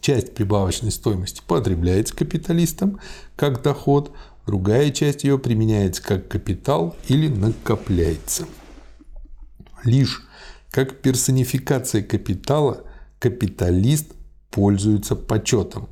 [0.00, 3.00] Часть прибавочной стоимости потребляется капиталистом
[3.36, 4.12] как доход,
[4.46, 8.46] Другая часть ее применяется как капитал или накопляется.
[9.84, 10.26] Лишь
[10.70, 12.84] как персонификация капитала
[13.20, 14.14] капиталист
[14.50, 15.88] пользуется почетом.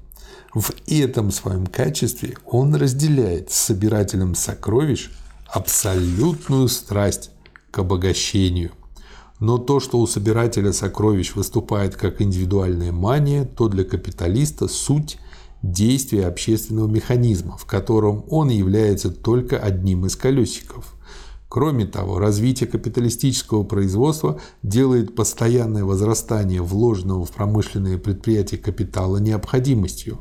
[0.52, 5.10] В этом своем качестве он разделяет с собирателем сокровищ
[5.52, 7.30] абсолютную страсть
[7.70, 8.72] к обогащению.
[9.38, 15.18] Но то, что у собирателя сокровищ выступает как индивидуальная мания, то для капиталиста суть–
[15.62, 20.94] действия общественного механизма, в котором он является только одним из колесиков.
[21.48, 30.20] Кроме того, развитие капиталистического производства делает постоянное возрастание вложенного в промышленные предприятия капитала необходимостью,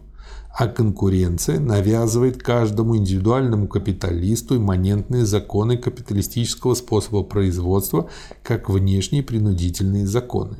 [0.59, 8.09] а конкуренция навязывает каждому индивидуальному капиталисту имманентные законы капиталистического способа производства
[8.43, 10.57] как внешние принудительные законы.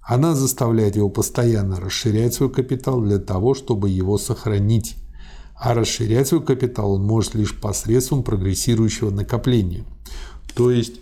[0.00, 4.96] Она заставляет его постоянно расширять свой капитал для того, чтобы его сохранить.
[5.54, 9.84] А расширять свой капитал он может лишь посредством прогрессирующего накопления.
[10.54, 10.94] То есть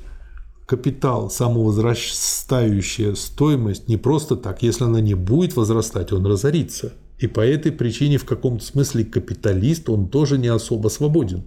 [0.67, 4.65] капитал, самовозрастающая стоимость не просто так.
[4.65, 6.95] Если она не будет возрастать, он разорится.
[7.25, 11.45] И по этой причине в каком-то смысле капиталист, он тоже не особо свободен.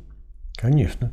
[0.56, 1.12] Конечно.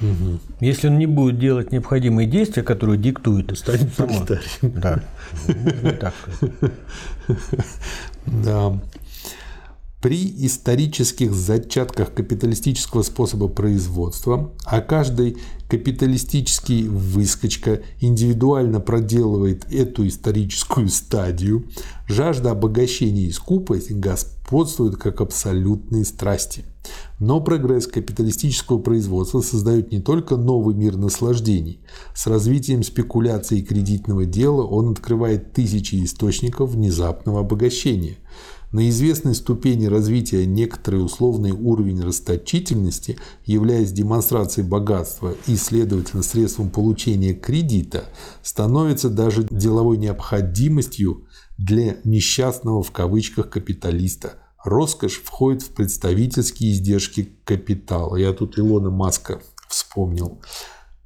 [0.00, 0.38] Угу.
[0.60, 4.26] Если он не будет делать необходимые действия, которые диктует станет само...
[4.62, 5.02] Да.
[6.00, 6.14] так.
[8.26, 8.80] Да.
[10.06, 15.38] При исторических зачатках капиталистического способа производства, а каждый
[15.68, 21.64] капиталистический выскочка индивидуально проделывает эту историческую стадию,
[22.06, 26.64] жажда обогащения и скупость господствуют как абсолютные страсти.
[27.18, 31.80] Но прогресс капиталистического производства создает не только новый мир наслаждений.
[32.14, 38.18] С развитием спекуляции и кредитного дела он открывает тысячи источников внезапного обогащения–
[38.76, 47.32] на известной ступени развития некоторый условный уровень расточительности, являясь демонстрацией богатства и, следовательно, средством получения
[47.32, 48.04] кредита,
[48.42, 54.34] становится даже деловой необходимостью для несчастного в кавычках капиталиста.
[54.62, 58.16] Роскошь входит в представительские издержки капитала.
[58.16, 60.38] Я тут Илона Маска вспомнил.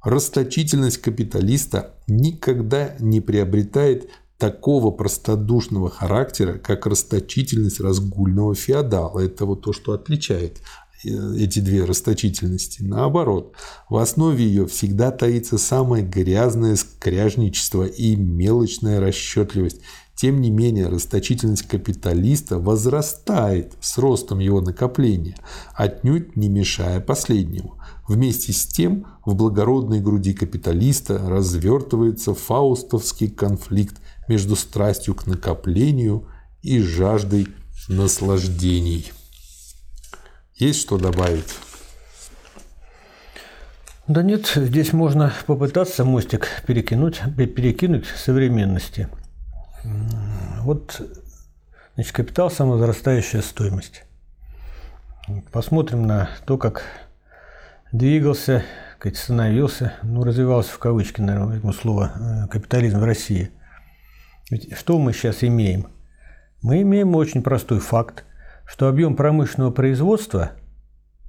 [0.03, 4.09] Расточительность капиталиста никогда не приобретает
[4.41, 9.19] такого простодушного характера, как расточительность разгульного феодала.
[9.19, 10.61] Это вот то, что отличает
[11.05, 12.81] э, эти две расточительности.
[12.81, 13.53] Наоборот,
[13.87, 19.81] в основе ее всегда таится самое грязное скряжничество и мелочная расчетливость.
[20.15, 25.35] Тем не менее, расточительность капиталиста возрастает с ростом его накопления,
[25.75, 27.77] отнюдь не мешая последнему.
[28.07, 34.00] Вместе с тем в благородной груди капиталиста развертывается фаустовский конфликт
[34.31, 36.25] между страстью к накоплению
[36.61, 37.49] и жаждой
[37.89, 39.11] наслаждений.
[40.55, 41.53] Есть что добавить?
[44.07, 49.09] Да нет, здесь можно попытаться мостик перекинуть, перекинуть современности.
[50.61, 51.01] Вот
[51.95, 54.05] значит, капитал– самовозрастающая стоимость.
[55.51, 56.83] Посмотрим на то, как
[57.91, 58.63] двигался,
[58.97, 63.51] как становился, ну, развивался в кавычки, наверное, возьму слово, э, капитализм в России–
[64.51, 65.87] ведь что мы сейчас имеем?
[66.61, 68.25] Мы имеем очень простой факт,
[68.65, 70.51] что объем промышленного производства,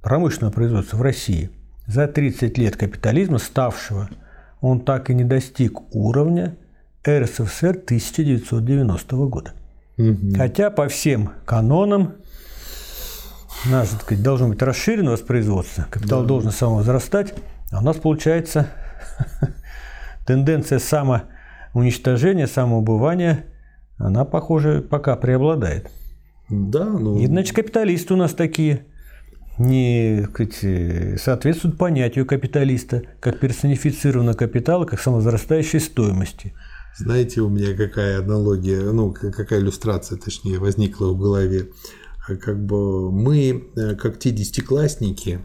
[0.03, 1.49] промышленного производства в России
[1.87, 4.09] за 30 лет капитализма ставшего,
[4.59, 6.57] он так и не достиг уровня
[7.07, 9.53] РСФСР 1990 года.
[9.97, 10.35] Угу.
[10.35, 12.15] Хотя по всем канонам
[13.65, 16.27] нас, так сказать, должно быть расширено воспроизводство, капитал да.
[16.27, 17.33] должен самовозрастать,
[17.71, 18.67] а у нас получается
[20.25, 21.23] тенденция само
[21.73, 23.45] уничтожение, самоубывание,
[23.97, 25.89] она, похоже, пока преобладает.
[26.49, 27.17] Да, ну...
[27.19, 28.85] И, значит, капиталисты у нас такие
[29.57, 36.53] не сказать, соответствуют понятию капиталиста как персонифицированного капитала, как самовозрастающей стоимости.
[36.97, 41.69] Знаете, у меня какая аналогия, ну, какая иллюстрация, точнее, возникла в голове.
[42.25, 45.39] Как бы мы, э, как те десятиклассники,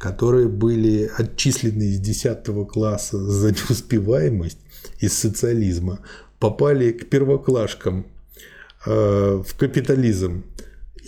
[0.00, 4.58] которые были отчислены из 10 класса за неуспеваемость,
[5.00, 6.00] из социализма
[6.38, 8.06] попали к первоклашкам
[8.86, 10.44] э, в капитализм.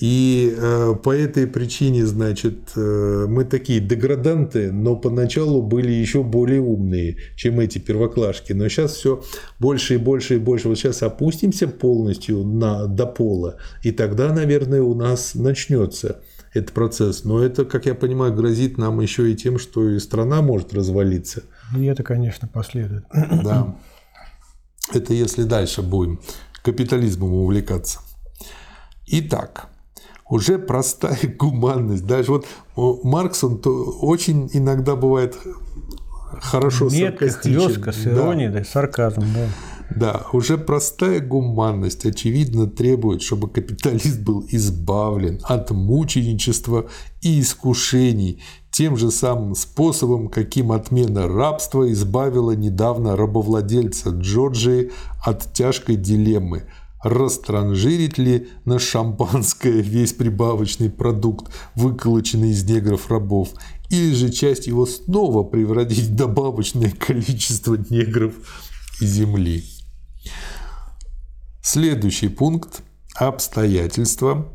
[0.01, 6.63] И э, по этой причине, значит, э, мы такие деграданты, но поначалу были еще более
[6.63, 8.55] умные, чем эти первоклашки.
[8.55, 9.23] Но сейчас все
[9.59, 10.69] больше и больше и больше.
[10.69, 16.23] Вот сейчас опустимся полностью на, до пола, и тогда, наверное, у нас начнется
[16.55, 17.25] этот процесс.
[17.25, 21.43] Но это, как я понимаю, грозит нам еще и тем, что и страна может развалиться.
[21.75, 23.05] И это, конечно, последует.
[23.13, 23.75] Да.
[24.93, 26.21] Это если дальше будем
[26.63, 28.01] капитализмом увлекаться.
[29.07, 29.69] Итак,
[30.29, 32.07] уже простая гуманность.
[32.07, 35.37] Даже вот Маркс, он то очень иногда бывает
[36.41, 38.61] хорошо Метко, хлестко, с иронией, да.
[38.61, 39.49] да, сарказм, да.
[39.97, 46.89] Да, уже простая гуманность, очевидно, требует, чтобы капиталист был избавлен от мученичества
[47.23, 54.93] и искушений тем же самым способом, каким отмена рабства избавила недавно рабовладельца Джорджии
[55.25, 56.65] от тяжкой дилеммы–
[57.03, 63.51] растранжирить ли на шампанское весь прибавочный продукт, выколоченный из негров рабов,
[63.89, 68.35] или же часть его снова превратить в добавочное количество негров
[69.01, 69.65] и земли.
[71.63, 72.83] Следующий пункт–
[73.15, 74.51] обстоятельства,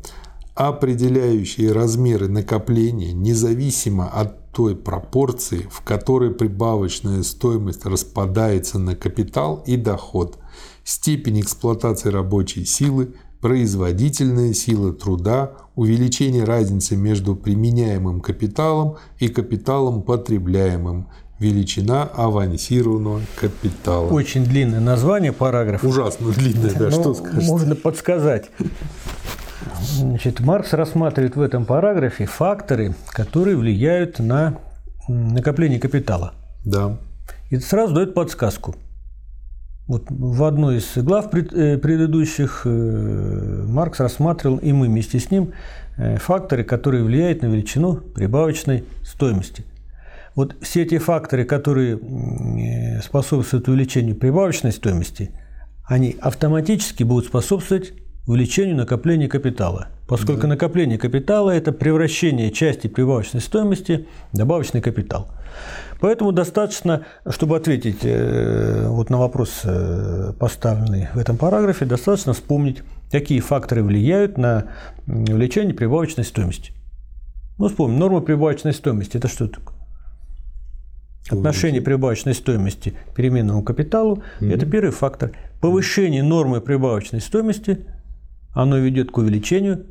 [0.56, 9.76] определяющие размеры накопления независимо от той пропорции, в которой прибавочная стоимость распадается на капитал и
[9.76, 10.38] доход,
[10.82, 21.08] степень эксплуатации рабочей силы, производительная сила труда, увеличение разницы между применяемым капиталом и капиталом потребляемым,
[21.38, 24.08] величина авансированного капитала.
[24.10, 25.86] Очень длинное название параграфа.
[25.86, 27.46] Ужасно длинное, да, что скажете?
[27.46, 28.50] Можно подсказать.
[29.82, 34.58] Значит, Маркс рассматривает в этом параграфе факторы, которые влияют на
[35.08, 36.34] накопление капитала.
[36.64, 36.98] Да.
[37.50, 38.74] И сразу дает подсказку.
[39.86, 45.52] Вот в одной из глав э, предыдущих э, Маркс рассматривал, и мы вместе с ним,
[45.96, 49.64] э, факторы, которые влияют на величину прибавочной стоимости.
[50.36, 51.98] Вот все эти факторы, которые
[53.02, 55.30] способствуют увеличению прибавочной стоимости,
[55.88, 57.94] они автоматически будут способствовать
[58.26, 59.88] увеличению накопления капитала.
[60.06, 60.48] Поскольку да.
[60.48, 65.28] накопление капитала– это превращение части прибавочной стоимости в добавочный капитал.
[66.00, 72.82] Поэтому достаточно, чтобы ответить э, вот на вопрос, э, поставленный в этом параграфе, достаточно вспомнить,
[73.10, 74.66] какие факторы влияют на
[75.06, 76.72] увеличение прибавочной стоимости.
[77.58, 79.75] Ну, вспомним, норма прибавочной стоимости– это что такое?
[81.28, 85.32] Отношение прибавочной стоимости к переменному капиталу mm-hmm.– это первый фактор.
[85.60, 87.86] Повышение нормы прибавочной стоимости
[88.52, 89.86] оно ведет к увеличению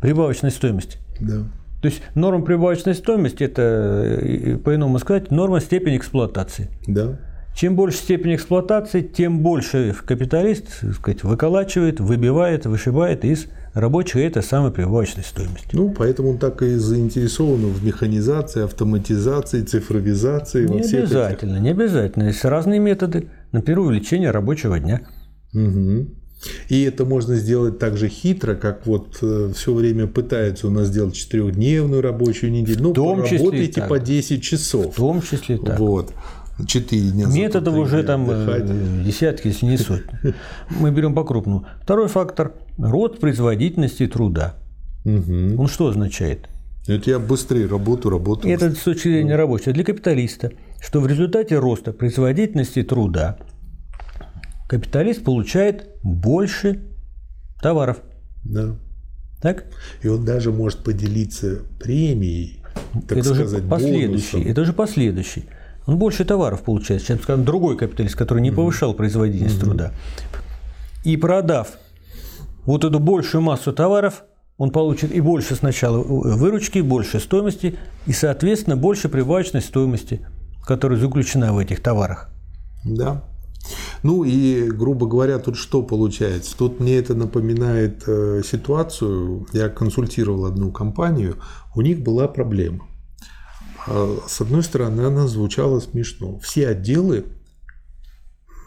[0.00, 0.98] прибавочной стоимости.
[1.20, 1.44] Да.
[1.80, 6.68] То есть норма прибавочной стоимости– это, по-иному сказать, норма степени эксплуатации.
[6.86, 7.18] Да.
[7.54, 14.70] Чем больше степень эксплуатации, тем больше капиталист сказать, выколачивает, выбивает, вышибает из рабочих это самой
[14.70, 15.70] прибавочной стоимости.
[15.72, 20.66] Ну, поэтому он так и заинтересован в механизации, автоматизации, цифровизации.
[20.66, 21.62] Не обязательно, этих...
[21.62, 22.24] не обязательно.
[22.24, 23.28] Есть разные методы.
[23.52, 25.02] Например, увеличение рабочего дня.
[25.54, 26.08] Угу.
[26.68, 30.88] И это можно сделать так же хитро, как вот э, все время пытаются у нас
[30.88, 32.82] сделать четырехдневную рабочую неделю.
[32.82, 34.92] Ну, том работайте по 10 часов.
[34.92, 35.78] В том числе так.
[35.78, 36.12] Вот.
[36.66, 37.26] Четыре дня.
[37.26, 39.04] Методов уже там э, отдыхать.
[39.04, 40.34] десятки, если не сотни.
[40.70, 41.66] Мы берем по крупному.
[41.80, 44.56] Второй фактор– рост производительности труда.
[45.04, 45.60] Угу.
[45.60, 46.48] Он что означает?
[46.86, 48.48] Это я быстрее работу, работу.
[48.48, 49.72] Это с точки зрения рабочего.
[49.72, 53.38] Для капиталиста, что в результате роста производительности труда
[54.68, 56.82] капиталист получает больше
[57.60, 57.98] товаров.
[58.44, 58.76] Да.
[59.40, 59.66] Так?
[60.02, 62.62] И он даже может поделиться премией,
[63.08, 64.32] так это сказать, уже последующий.
[64.32, 64.50] бонусом.
[64.50, 65.44] Это уже последующий.
[65.86, 69.66] Он больше товаров получает, чем, скажем, другой капиталист, который не повышал производительность угу.
[69.66, 69.92] труда.
[71.04, 71.78] И продав
[72.64, 74.24] вот эту большую массу товаров,
[74.58, 80.26] он получит и больше сначала выручки, больше стоимости, и, соответственно, больше прибавочной стоимости,
[80.64, 82.30] которая заключена в этих товарах.
[82.84, 83.24] Да.
[84.02, 86.56] Ну и, грубо говоря, тут что получается?
[86.56, 89.46] Тут мне это напоминает э, ситуацию.
[89.52, 91.36] Я консультировал одну компанию,
[91.74, 92.86] у них была проблема.
[93.86, 96.38] А, с одной стороны, она звучала смешно.
[96.40, 97.26] Все отделы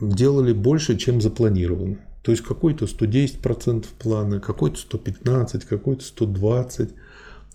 [0.01, 1.97] делали больше, чем запланировано.
[2.25, 6.89] То есть какой-то 110% плана, какой-то 115, какой-то 120.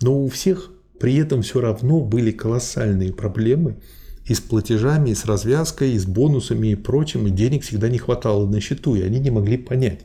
[0.01, 3.77] Но у всех при этом все равно были колоссальные проблемы–
[4.31, 7.99] и с платежами, и с развязкой, и с бонусами и прочим, и денег всегда не
[7.99, 10.03] хватало на счету, и они не могли понять.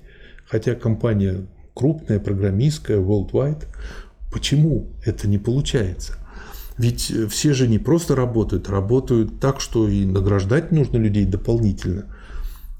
[0.47, 1.45] Хотя компания
[1.75, 3.65] крупная, программистская, worldwide,
[4.31, 6.13] почему это не получается?
[6.79, 12.05] Ведь все же не просто работают, работают так, что и награждать нужно людей дополнительно.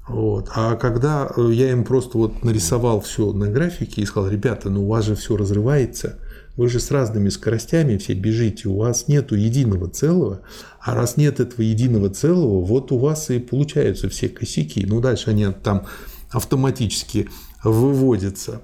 [0.08, 0.48] Вот.
[0.54, 4.88] А когда я им просто вот нарисовал все на графике и сказал, ребята, ну у
[4.88, 6.18] вас же все разрывается,
[6.56, 10.40] вы же с разными скоростями все бежите, у вас нету единого целого,
[10.80, 14.86] а раз нет этого единого целого, вот у вас и получаются все косяки.
[14.86, 15.86] Ну, дальше они там
[16.30, 17.28] автоматически
[17.62, 18.62] выводятся.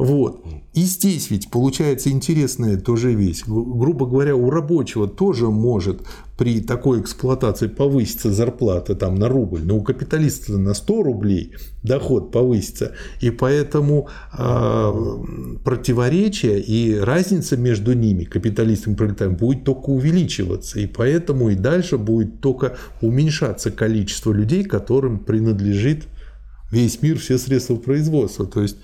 [0.00, 0.46] Вот.
[0.72, 3.42] И здесь ведь получается интересная тоже вещь.
[3.46, 6.00] Грубо говоря, у рабочего тоже может
[6.38, 12.32] при такой эксплуатации повыситься зарплата там, на рубль, но у капиталиста на 100 рублей доход
[12.32, 12.94] повысится.
[13.20, 14.92] И поэтому э,
[15.64, 20.80] противоречие и разница между ними, капиталистом и пролетарием, будет только увеличиваться.
[20.80, 26.04] И поэтому и дальше будет только уменьшаться количество людей, которым принадлежит
[26.72, 28.46] весь мир, все средства производства.
[28.46, 28.76] То есть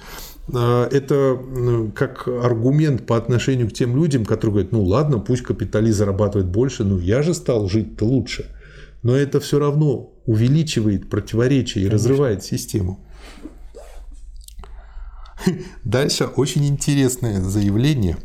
[0.48, 1.40] это
[1.94, 6.84] как аргумент по отношению к тем людям, которые говорят, ну ладно, пусть капиталист зарабатывает больше,
[6.84, 8.54] но я же стал жить-то лучше.
[9.02, 13.06] Но это все равно увеличивает противоречие и разрывает систему.
[15.84, 18.16] Дальше очень интересное заявление.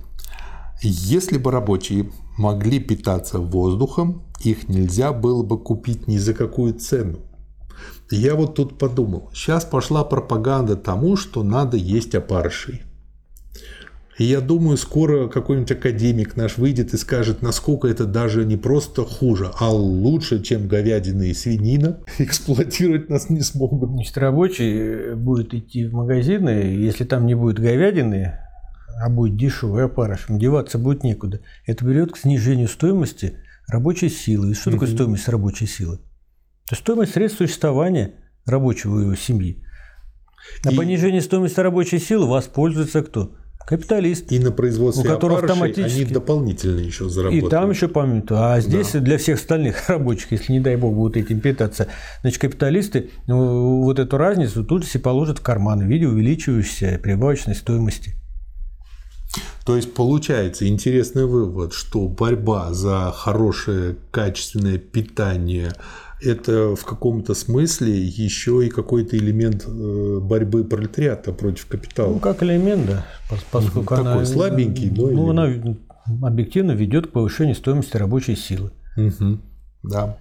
[0.81, 7.19] Если бы рабочие могли питаться воздухом, их нельзя было бы купить ни за какую цену.
[8.11, 12.83] Я вот тут подумал, сейчас пошла пропаганда тому, что надо есть опарышей.
[14.17, 19.03] И я думаю, скоро какой-нибудь академик наш выйдет и скажет, насколько это даже не просто
[19.03, 22.01] хуже, а лучше, чем говядина и свинина.
[22.19, 23.89] Эксплуатировать нас не смогут.
[23.89, 28.37] Значит, рабочий будет идти в магазины, если там не будет говядины,
[29.01, 31.39] а будет дешевый опарыш, деваться будет некуда.
[31.65, 33.37] Это берет к снижению стоимости
[33.67, 34.51] рабочей силы.
[34.51, 35.99] И что такое стоимость рабочей силы?
[36.71, 38.13] Это стоимость средств существования
[38.45, 39.61] рабочего его семьи.
[40.63, 40.77] На и...
[40.77, 43.35] понижение стоимости рабочей силы воспользуется кто?
[43.67, 44.31] Капиталист.
[44.31, 46.03] И на производстве у которого автоматически...
[46.03, 47.45] они дополнительно еще заработают.
[47.45, 48.23] И там еще помню.
[48.29, 48.99] А здесь да.
[48.99, 51.87] для всех остальных рабочих, если не дай бог будут этим питаться,
[52.21, 57.55] значит, капиталисты ну, вот эту разницу тут себе положат в карман в виде увеличивающейся прибавочной
[57.55, 58.15] стоимости.
[59.65, 65.73] То есть получается интересный вывод, что борьба за хорошее качественное питание
[66.21, 72.13] это в каком-то смысле еще и какой-то элемент э, борьбы пролетариата против капитала.
[72.13, 73.05] Ну, как элемент, да.
[73.51, 75.47] Поскольку Такой она, слабенький, но ну, она
[76.21, 78.71] объективно ведет к повышению стоимости рабочей силы.
[78.97, 79.39] Угу.
[79.83, 80.17] Да.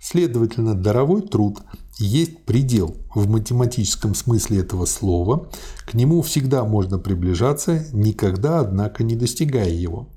[0.00, 1.58] Следовательно, даровой труд
[1.98, 5.50] есть предел в математическом смысле этого слова.
[5.84, 10.08] К нему всегда можно приближаться, никогда, однако, не достигая его.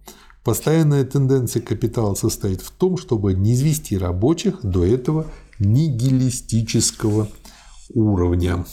[0.43, 5.27] Постоянная тенденция капитала состоит в том, чтобы не извести рабочих до этого
[5.59, 7.29] нигилистического
[7.93, 8.65] уровня.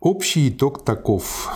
[0.00, 1.48] Общий итог таков.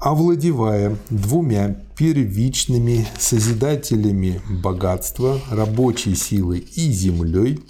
[0.00, 7.60] Овладевая двумя первичными созидателями богатства, рабочей силы и землей,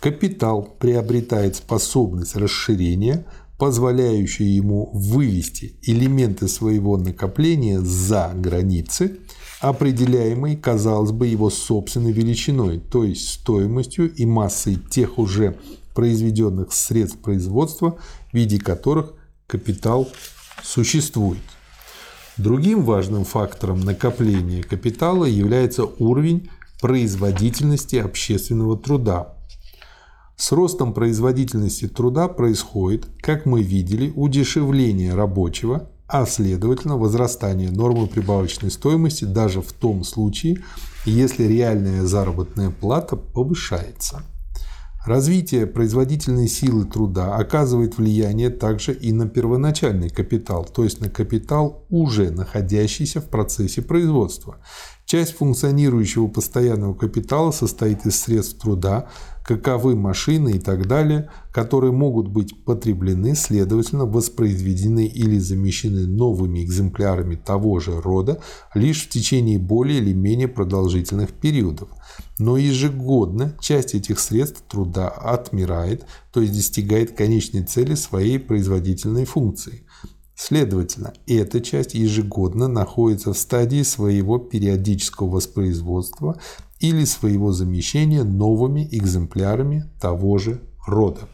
[0.00, 3.26] капитал приобретает способность расширения–
[3.62, 9.20] позволяющую ему вывести элементы своего накопления за границы,
[9.60, 15.58] определяемые, казалось бы, его собственной величиной, то есть стоимостью и массой тех уже
[15.94, 17.98] произведенных средств производства,
[18.32, 19.12] в виде которых
[19.46, 20.10] капитал
[20.64, 21.38] существует.
[22.38, 26.50] Другим важным фактором накопления капитала является уровень
[26.80, 29.36] производительности общественного труда,
[30.42, 38.72] с ростом производительности труда происходит, как мы видели, удешевление рабочего, а следовательно возрастание нормы прибавочной
[38.72, 40.58] стоимости даже в том случае,
[41.04, 44.24] если реальная заработная плата повышается.
[45.06, 51.86] Развитие производительной силы труда оказывает влияние также и на первоначальный капитал, то есть на капитал,
[51.88, 54.58] уже находящийся в процессе производства.
[55.12, 59.10] Часть функционирующего постоянного капитала состоит из средств труда,
[59.44, 67.34] каковы машины и так далее, которые могут быть потреблены, следовательно, воспроизведены или замещены новыми экземплярами
[67.34, 68.40] того же рода
[68.74, 71.90] лишь в течение более или менее продолжительных периодов.
[72.38, 79.84] Но ежегодно часть этих средств труда отмирает, то есть достигает конечной цели своей производительной функции.
[80.44, 86.36] Следовательно, эта часть ежегодно находится в стадии своего периодического воспроизводства
[86.80, 91.28] или своего замещения новыми экземплярами того же рода.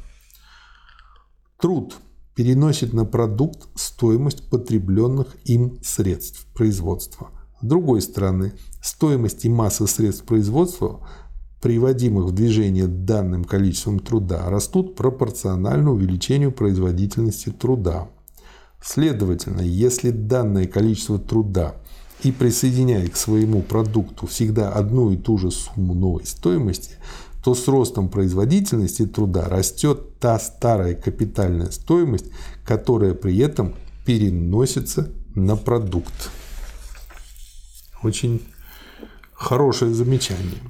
[1.58, 1.96] Труд
[2.34, 7.30] переносит на продукт стоимость потребленных им средств производства.
[7.62, 8.52] С другой стороны,
[8.82, 11.08] стоимость и масса средств производства,
[11.62, 18.10] приводимых в движение данным количеством труда, растут пропорционально увеличению производительности труда.
[18.80, 21.74] Следовательно, если данное количество труда
[22.22, 26.96] и присоединяя к своему продукту всегда одну и ту же сумму новой стоимости,
[27.42, 32.26] то с ростом производительности труда растет та старая капитальная стоимость,
[32.64, 33.74] которая при этом
[34.04, 36.30] переносится на продукт.
[38.02, 38.42] Очень
[39.32, 40.60] хорошее замечание.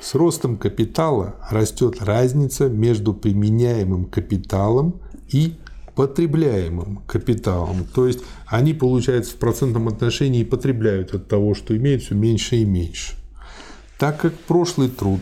[0.00, 5.58] С ростом капитала растет разница между применяемым капиталом и
[5.98, 7.84] потребляемым капиталом.
[7.92, 12.64] То есть они, получается, в процентном отношении потребляют от того, что имеют, все меньше и
[12.64, 13.16] меньше.
[13.98, 15.20] Так как прошлый труд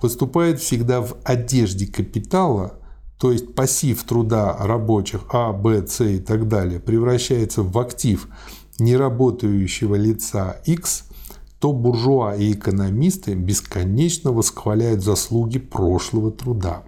[0.00, 2.78] поступает всегда в одежде капитала,
[3.18, 8.28] то есть пассив труда рабочих А, Б, С и так далее превращается в актив
[8.78, 11.02] неработающего лица X,
[11.58, 16.84] то буржуа и экономисты бесконечно восхваляют заслуги прошлого труда.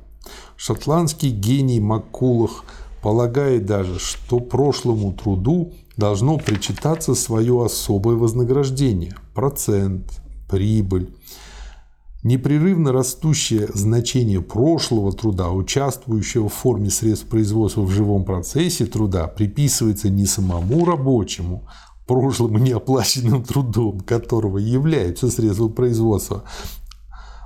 [0.56, 2.64] Шотландский гений Маккулах–
[3.04, 11.14] полагает даже, что прошлому труду должно причитаться свое особое вознаграждение– процент, прибыль.
[12.22, 20.08] Непрерывно растущее значение прошлого труда, участвующего в форме средств производства в живом процессе труда, приписывается
[20.08, 21.68] не самому рабочему,
[22.06, 26.44] прошлым неоплаченным трудом которого являются средства производства,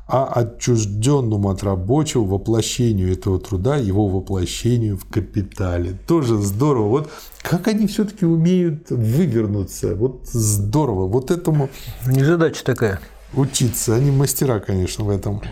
[0.09, 5.99] а отчужденному от рабочего воплощению этого труда, его воплощению в капитале.
[6.07, 6.89] Тоже здорово.
[6.89, 7.11] Вот
[7.43, 9.95] как они все-таки умеют вывернуться.
[9.95, 11.07] Вот здорово.
[11.07, 11.69] Вот этому...
[12.07, 13.01] Не задача такая.
[13.35, 13.95] Учиться.
[13.95, 15.43] Они мастера, конечно, в этом.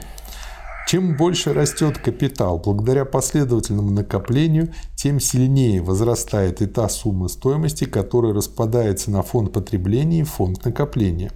[0.89, 8.33] Чем больше растет капитал благодаря последовательному накоплению, тем сильнее возрастает и та сумма стоимости, которая
[8.33, 11.33] распадается на фонд потребления и фонд накопления.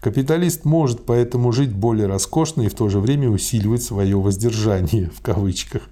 [0.00, 5.20] Капиталист может поэтому жить более роскошно и в то же время усиливать свое воздержание в
[5.20, 5.82] кавычках.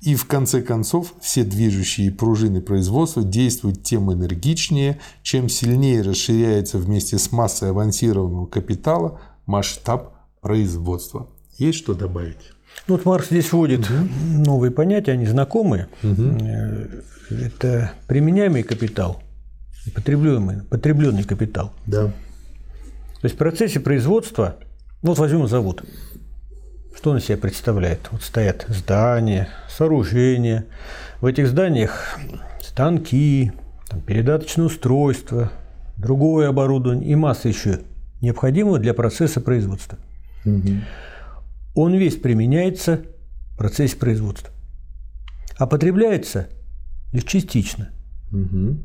[0.00, 7.16] И в конце концов все движущие пружины производства действуют тем энергичнее, чем сильнее расширяется вместе
[7.16, 11.28] с массой авансированного капитала масштаб производства.
[11.56, 12.52] Есть что добавить?
[12.88, 14.08] Ну, вот Маркс здесь вводит угу.
[14.44, 15.88] новые понятия, они знакомые.
[16.02, 16.38] Угу.
[17.30, 19.22] Это применяемый капитал
[19.86, 21.72] и потребленный капитал.
[21.86, 22.12] Да.
[23.24, 24.56] То есть в процессе производства,
[25.00, 25.82] вот возьмем завод,
[26.94, 28.00] что он из себя представляет?
[28.10, 30.66] Вот стоят здания, сооружения.
[31.22, 32.18] В этих зданиях
[32.60, 33.50] станки,
[33.88, 35.50] там, передаточные устройства,
[35.96, 37.80] другое оборудование и масса еще
[38.20, 39.96] необходимого для процесса производства.
[40.44, 40.72] Угу.
[41.76, 43.04] Он весь применяется
[43.52, 44.52] в процессе производства,
[45.56, 46.48] а потребляется
[47.10, 47.88] лишь частично.
[48.30, 48.80] Угу.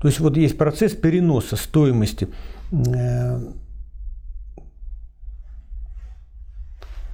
[0.00, 2.28] То есть вот есть процесс переноса стоимости
[2.70, 3.40] э,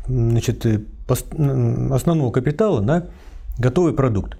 [0.06, 3.06] значит, э, основного капитала на
[3.58, 4.36] готовый продукт.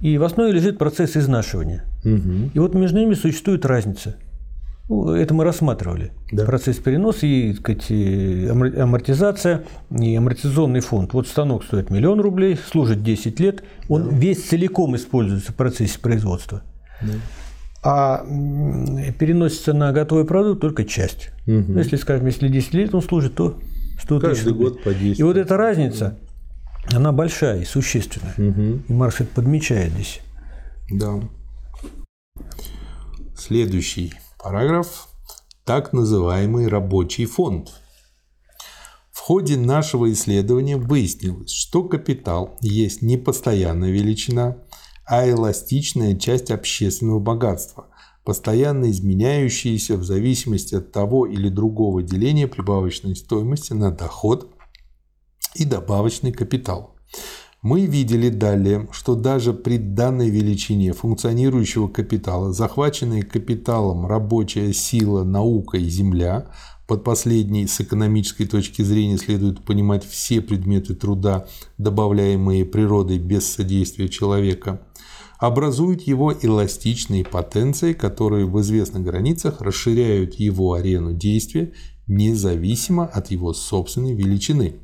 [0.00, 1.84] И в основе лежит процесс изнашивания.
[2.04, 2.50] Угу.
[2.54, 4.16] И вот между ними существует разница.
[4.88, 6.12] Ну, это мы рассматривали.
[6.32, 6.46] Да.
[6.46, 11.12] Процесс переноса и сказать, амортизация и амортизационный фонд.
[11.12, 14.16] Вот станок стоит миллион рублей, служит 10 лет, он да.
[14.16, 16.62] весь целиком используется в процессе производства.
[17.02, 17.12] Да.
[17.82, 18.24] А
[19.18, 21.30] переносится на готовый продукт только часть.
[21.46, 21.78] Угу.
[21.78, 23.58] Если, скажем, если 10 лет он служит, то
[24.02, 25.18] 100 Каждый тысяч год по 10.
[25.18, 26.18] И вот эта разница,
[26.92, 28.34] она большая и существенная.
[28.36, 28.82] Угу.
[28.88, 30.20] И Маркс это подмечает здесь.
[30.90, 31.20] Да.
[33.36, 35.08] Следующий параграф.
[35.64, 37.68] Так называемый рабочий фонд.
[39.12, 44.56] В ходе нашего исследования выяснилось, что капитал есть не постоянная величина,
[45.08, 47.86] а эластичная часть общественного богатства–
[48.28, 54.54] постоянно изменяющиеся в зависимости от того или другого деления прибавочной стоимости на доход
[55.54, 56.94] и добавочный капитал.
[57.62, 65.78] Мы видели далее, что даже при данной величине функционирующего капитала, захваченные капиталом рабочая сила, наука
[65.78, 66.50] и земля,
[66.86, 71.46] под последней с экономической точки зрения следует понимать все предметы труда,
[71.78, 74.82] добавляемые природой без содействия человека,
[75.38, 81.72] образуют его эластичные потенции, которые в известных границах расширяют его арену действия
[82.08, 84.76] независимо от его собственной величины.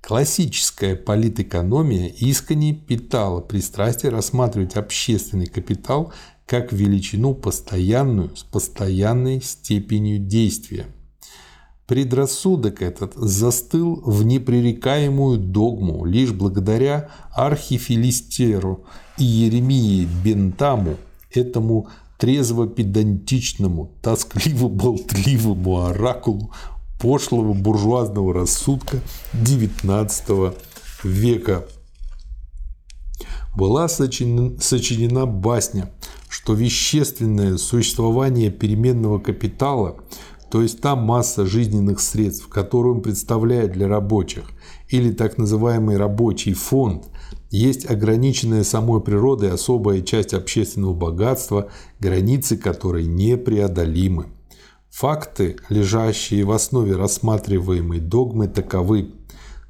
[0.00, 6.12] Классическая политэкономия искренне питала пристрастие рассматривать общественный капитал
[6.44, 10.86] как величину постоянную с постоянной степенью действия.
[11.86, 18.84] Предрассудок этот застыл в непререкаемую догму лишь благодаря архифилистеру
[19.18, 20.96] и Еремии Бентаму,
[21.30, 26.52] этому трезво-педантичному, тоскливо-болтливому оракулу
[27.00, 28.98] пошлого буржуазного рассудка
[29.34, 30.56] XIX
[31.02, 31.66] века.
[33.56, 35.90] Была сочинена, сочинена басня,
[36.28, 39.96] что вещественное существование переменного капитала,
[40.52, 44.50] то есть та масса жизненных средств, которую он представляет для рабочих,
[44.90, 47.06] или так называемый рабочий фонд,
[47.50, 54.26] есть ограниченная самой природой особая часть общественного богатства, границы которой непреодолимы.
[54.90, 59.10] Факты, лежащие в основе рассматриваемой догмы, таковы.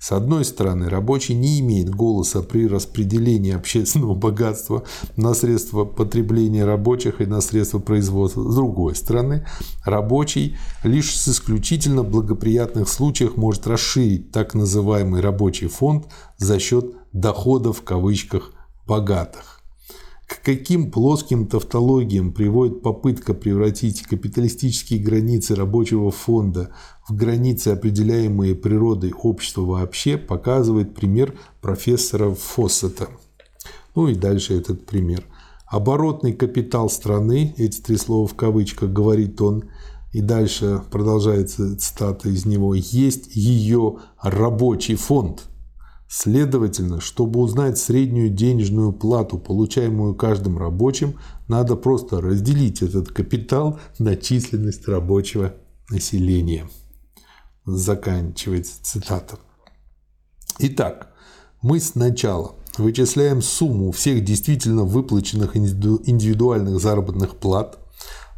[0.02, 4.82] С одной стороны, рабочий не имеет голоса при распределении общественного богатства
[5.16, 8.42] на средства потребления рабочих и на средства производства.
[8.50, 9.46] С другой стороны,
[9.84, 17.78] рабочий лишь с исключительно благоприятных случаях может расширить так называемый рабочий фонд за счет доходов
[17.78, 18.50] в кавычках
[18.88, 19.61] богатых.
[20.32, 26.70] К каким плоским тавтологиям приводит попытка превратить капиталистические границы рабочего фонда
[27.06, 33.08] в границы, определяемые природой общества вообще, показывает пример профессора Фоссета.
[33.94, 35.22] Ну и дальше этот пример.
[35.66, 39.64] Оборотный капитал страны, эти три слова в кавычках говорит он,
[40.12, 45.44] и дальше продолжается цитата из него, есть ее рабочий фонд–
[46.14, 54.14] Следовательно, чтобы узнать среднюю денежную плату, получаемую каждым рабочим, надо просто разделить этот капитал на
[54.16, 55.54] численность рабочего
[55.88, 56.68] населения.
[57.64, 59.38] Заканчивается цитата.
[60.58, 61.14] Итак,
[61.62, 67.78] мы сначала вычисляем сумму всех действительно выплаченных индивидуальных заработных плат,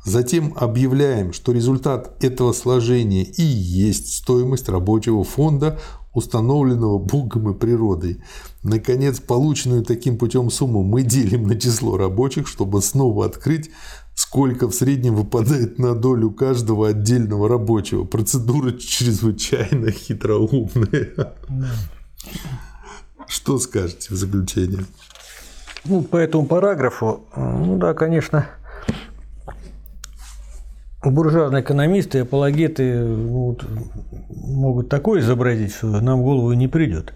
[0.04, 5.80] затем объявляем, что результат этого сложения и есть стоимость рабочего фонда,
[6.14, 8.22] установленного Богом и природой.
[8.62, 13.70] Наконец, полученную таким путем сумму мы делим на число рабочих, чтобы снова открыть,
[14.14, 18.04] сколько в среднем выпадает на долю каждого отдельного рабочего.
[18.04, 21.34] Процедура чрезвычайно хитроумная.
[23.26, 24.84] Что скажете в заключение?
[25.84, 28.46] Ну, по этому параграфу, ну да, конечно,
[31.10, 33.64] буржуазные экономисты, апологеты вот,
[34.28, 37.12] могут такое изобразить, что нам в голову не придет.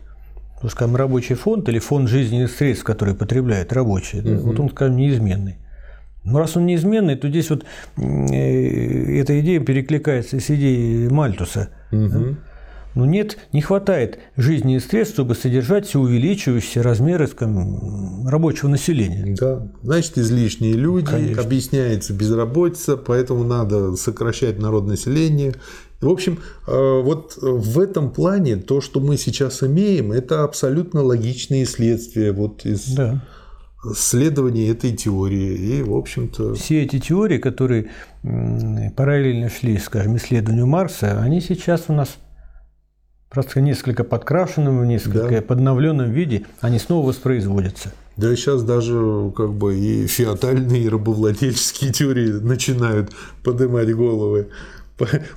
[0.63, 4.31] Ну, скажем, рабочий фонд или фонд жизненных средств, которые потребляют рабочие, угу.
[4.31, 5.57] да, вот он, скажем, неизменный.
[6.25, 7.65] Но раз он неизменный, то здесь вот
[7.97, 11.71] э, эта идея перекликается с идеей Мальтуса.
[11.93, 12.09] Угу.
[12.09, 12.19] Да?
[12.95, 19.37] Но нет, не хватает жизненных средств, чтобы содержать все увеличивающиеся размеры скажем, рабочего населения.
[19.39, 21.43] Да, значит, излишние люди, Конечно.
[21.43, 25.55] объясняется безработица, поэтому надо сокращать народ населения.
[26.01, 31.67] В общем, э, вот в этом плане то, что мы сейчас имеем, это абсолютно логичные
[31.67, 33.25] следствия вот из да.
[33.97, 35.55] следования этой теории.
[35.55, 36.55] И, в общем-то...
[36.55, 37.91] Все эти теории, которые
[38.97, 42.17] параллельно шли, скажем, исследованию Марса, они сейчас у нас
[43.31, 45.43] Просто несколько подкрашенным, в несколько да.
[45.43, 47.93] подновленном виде они снова воспроизводятся.
[48.17, 53.13] Да, сейчас даже как бы и феодальные, и рабовладельческие теории начинают
[53.45, 54.49] поднимать головы.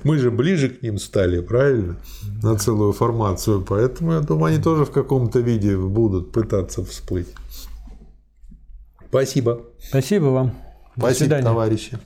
[0.02, 1.96] Мы же ближе к ним стали, правильно?
[2.42, 3.64] На целую формацию.
[3.68, 7.28] Поэтому, я думаю, они тоже в каком-то виде будут пытаться всплыть.
[9.08, 9.60] Спасибо.
[9.78, 10.54] Спасибо вам.
[10.96, 11.44] До Спасибо, свидания.
[11.44, 11.98] товарищи.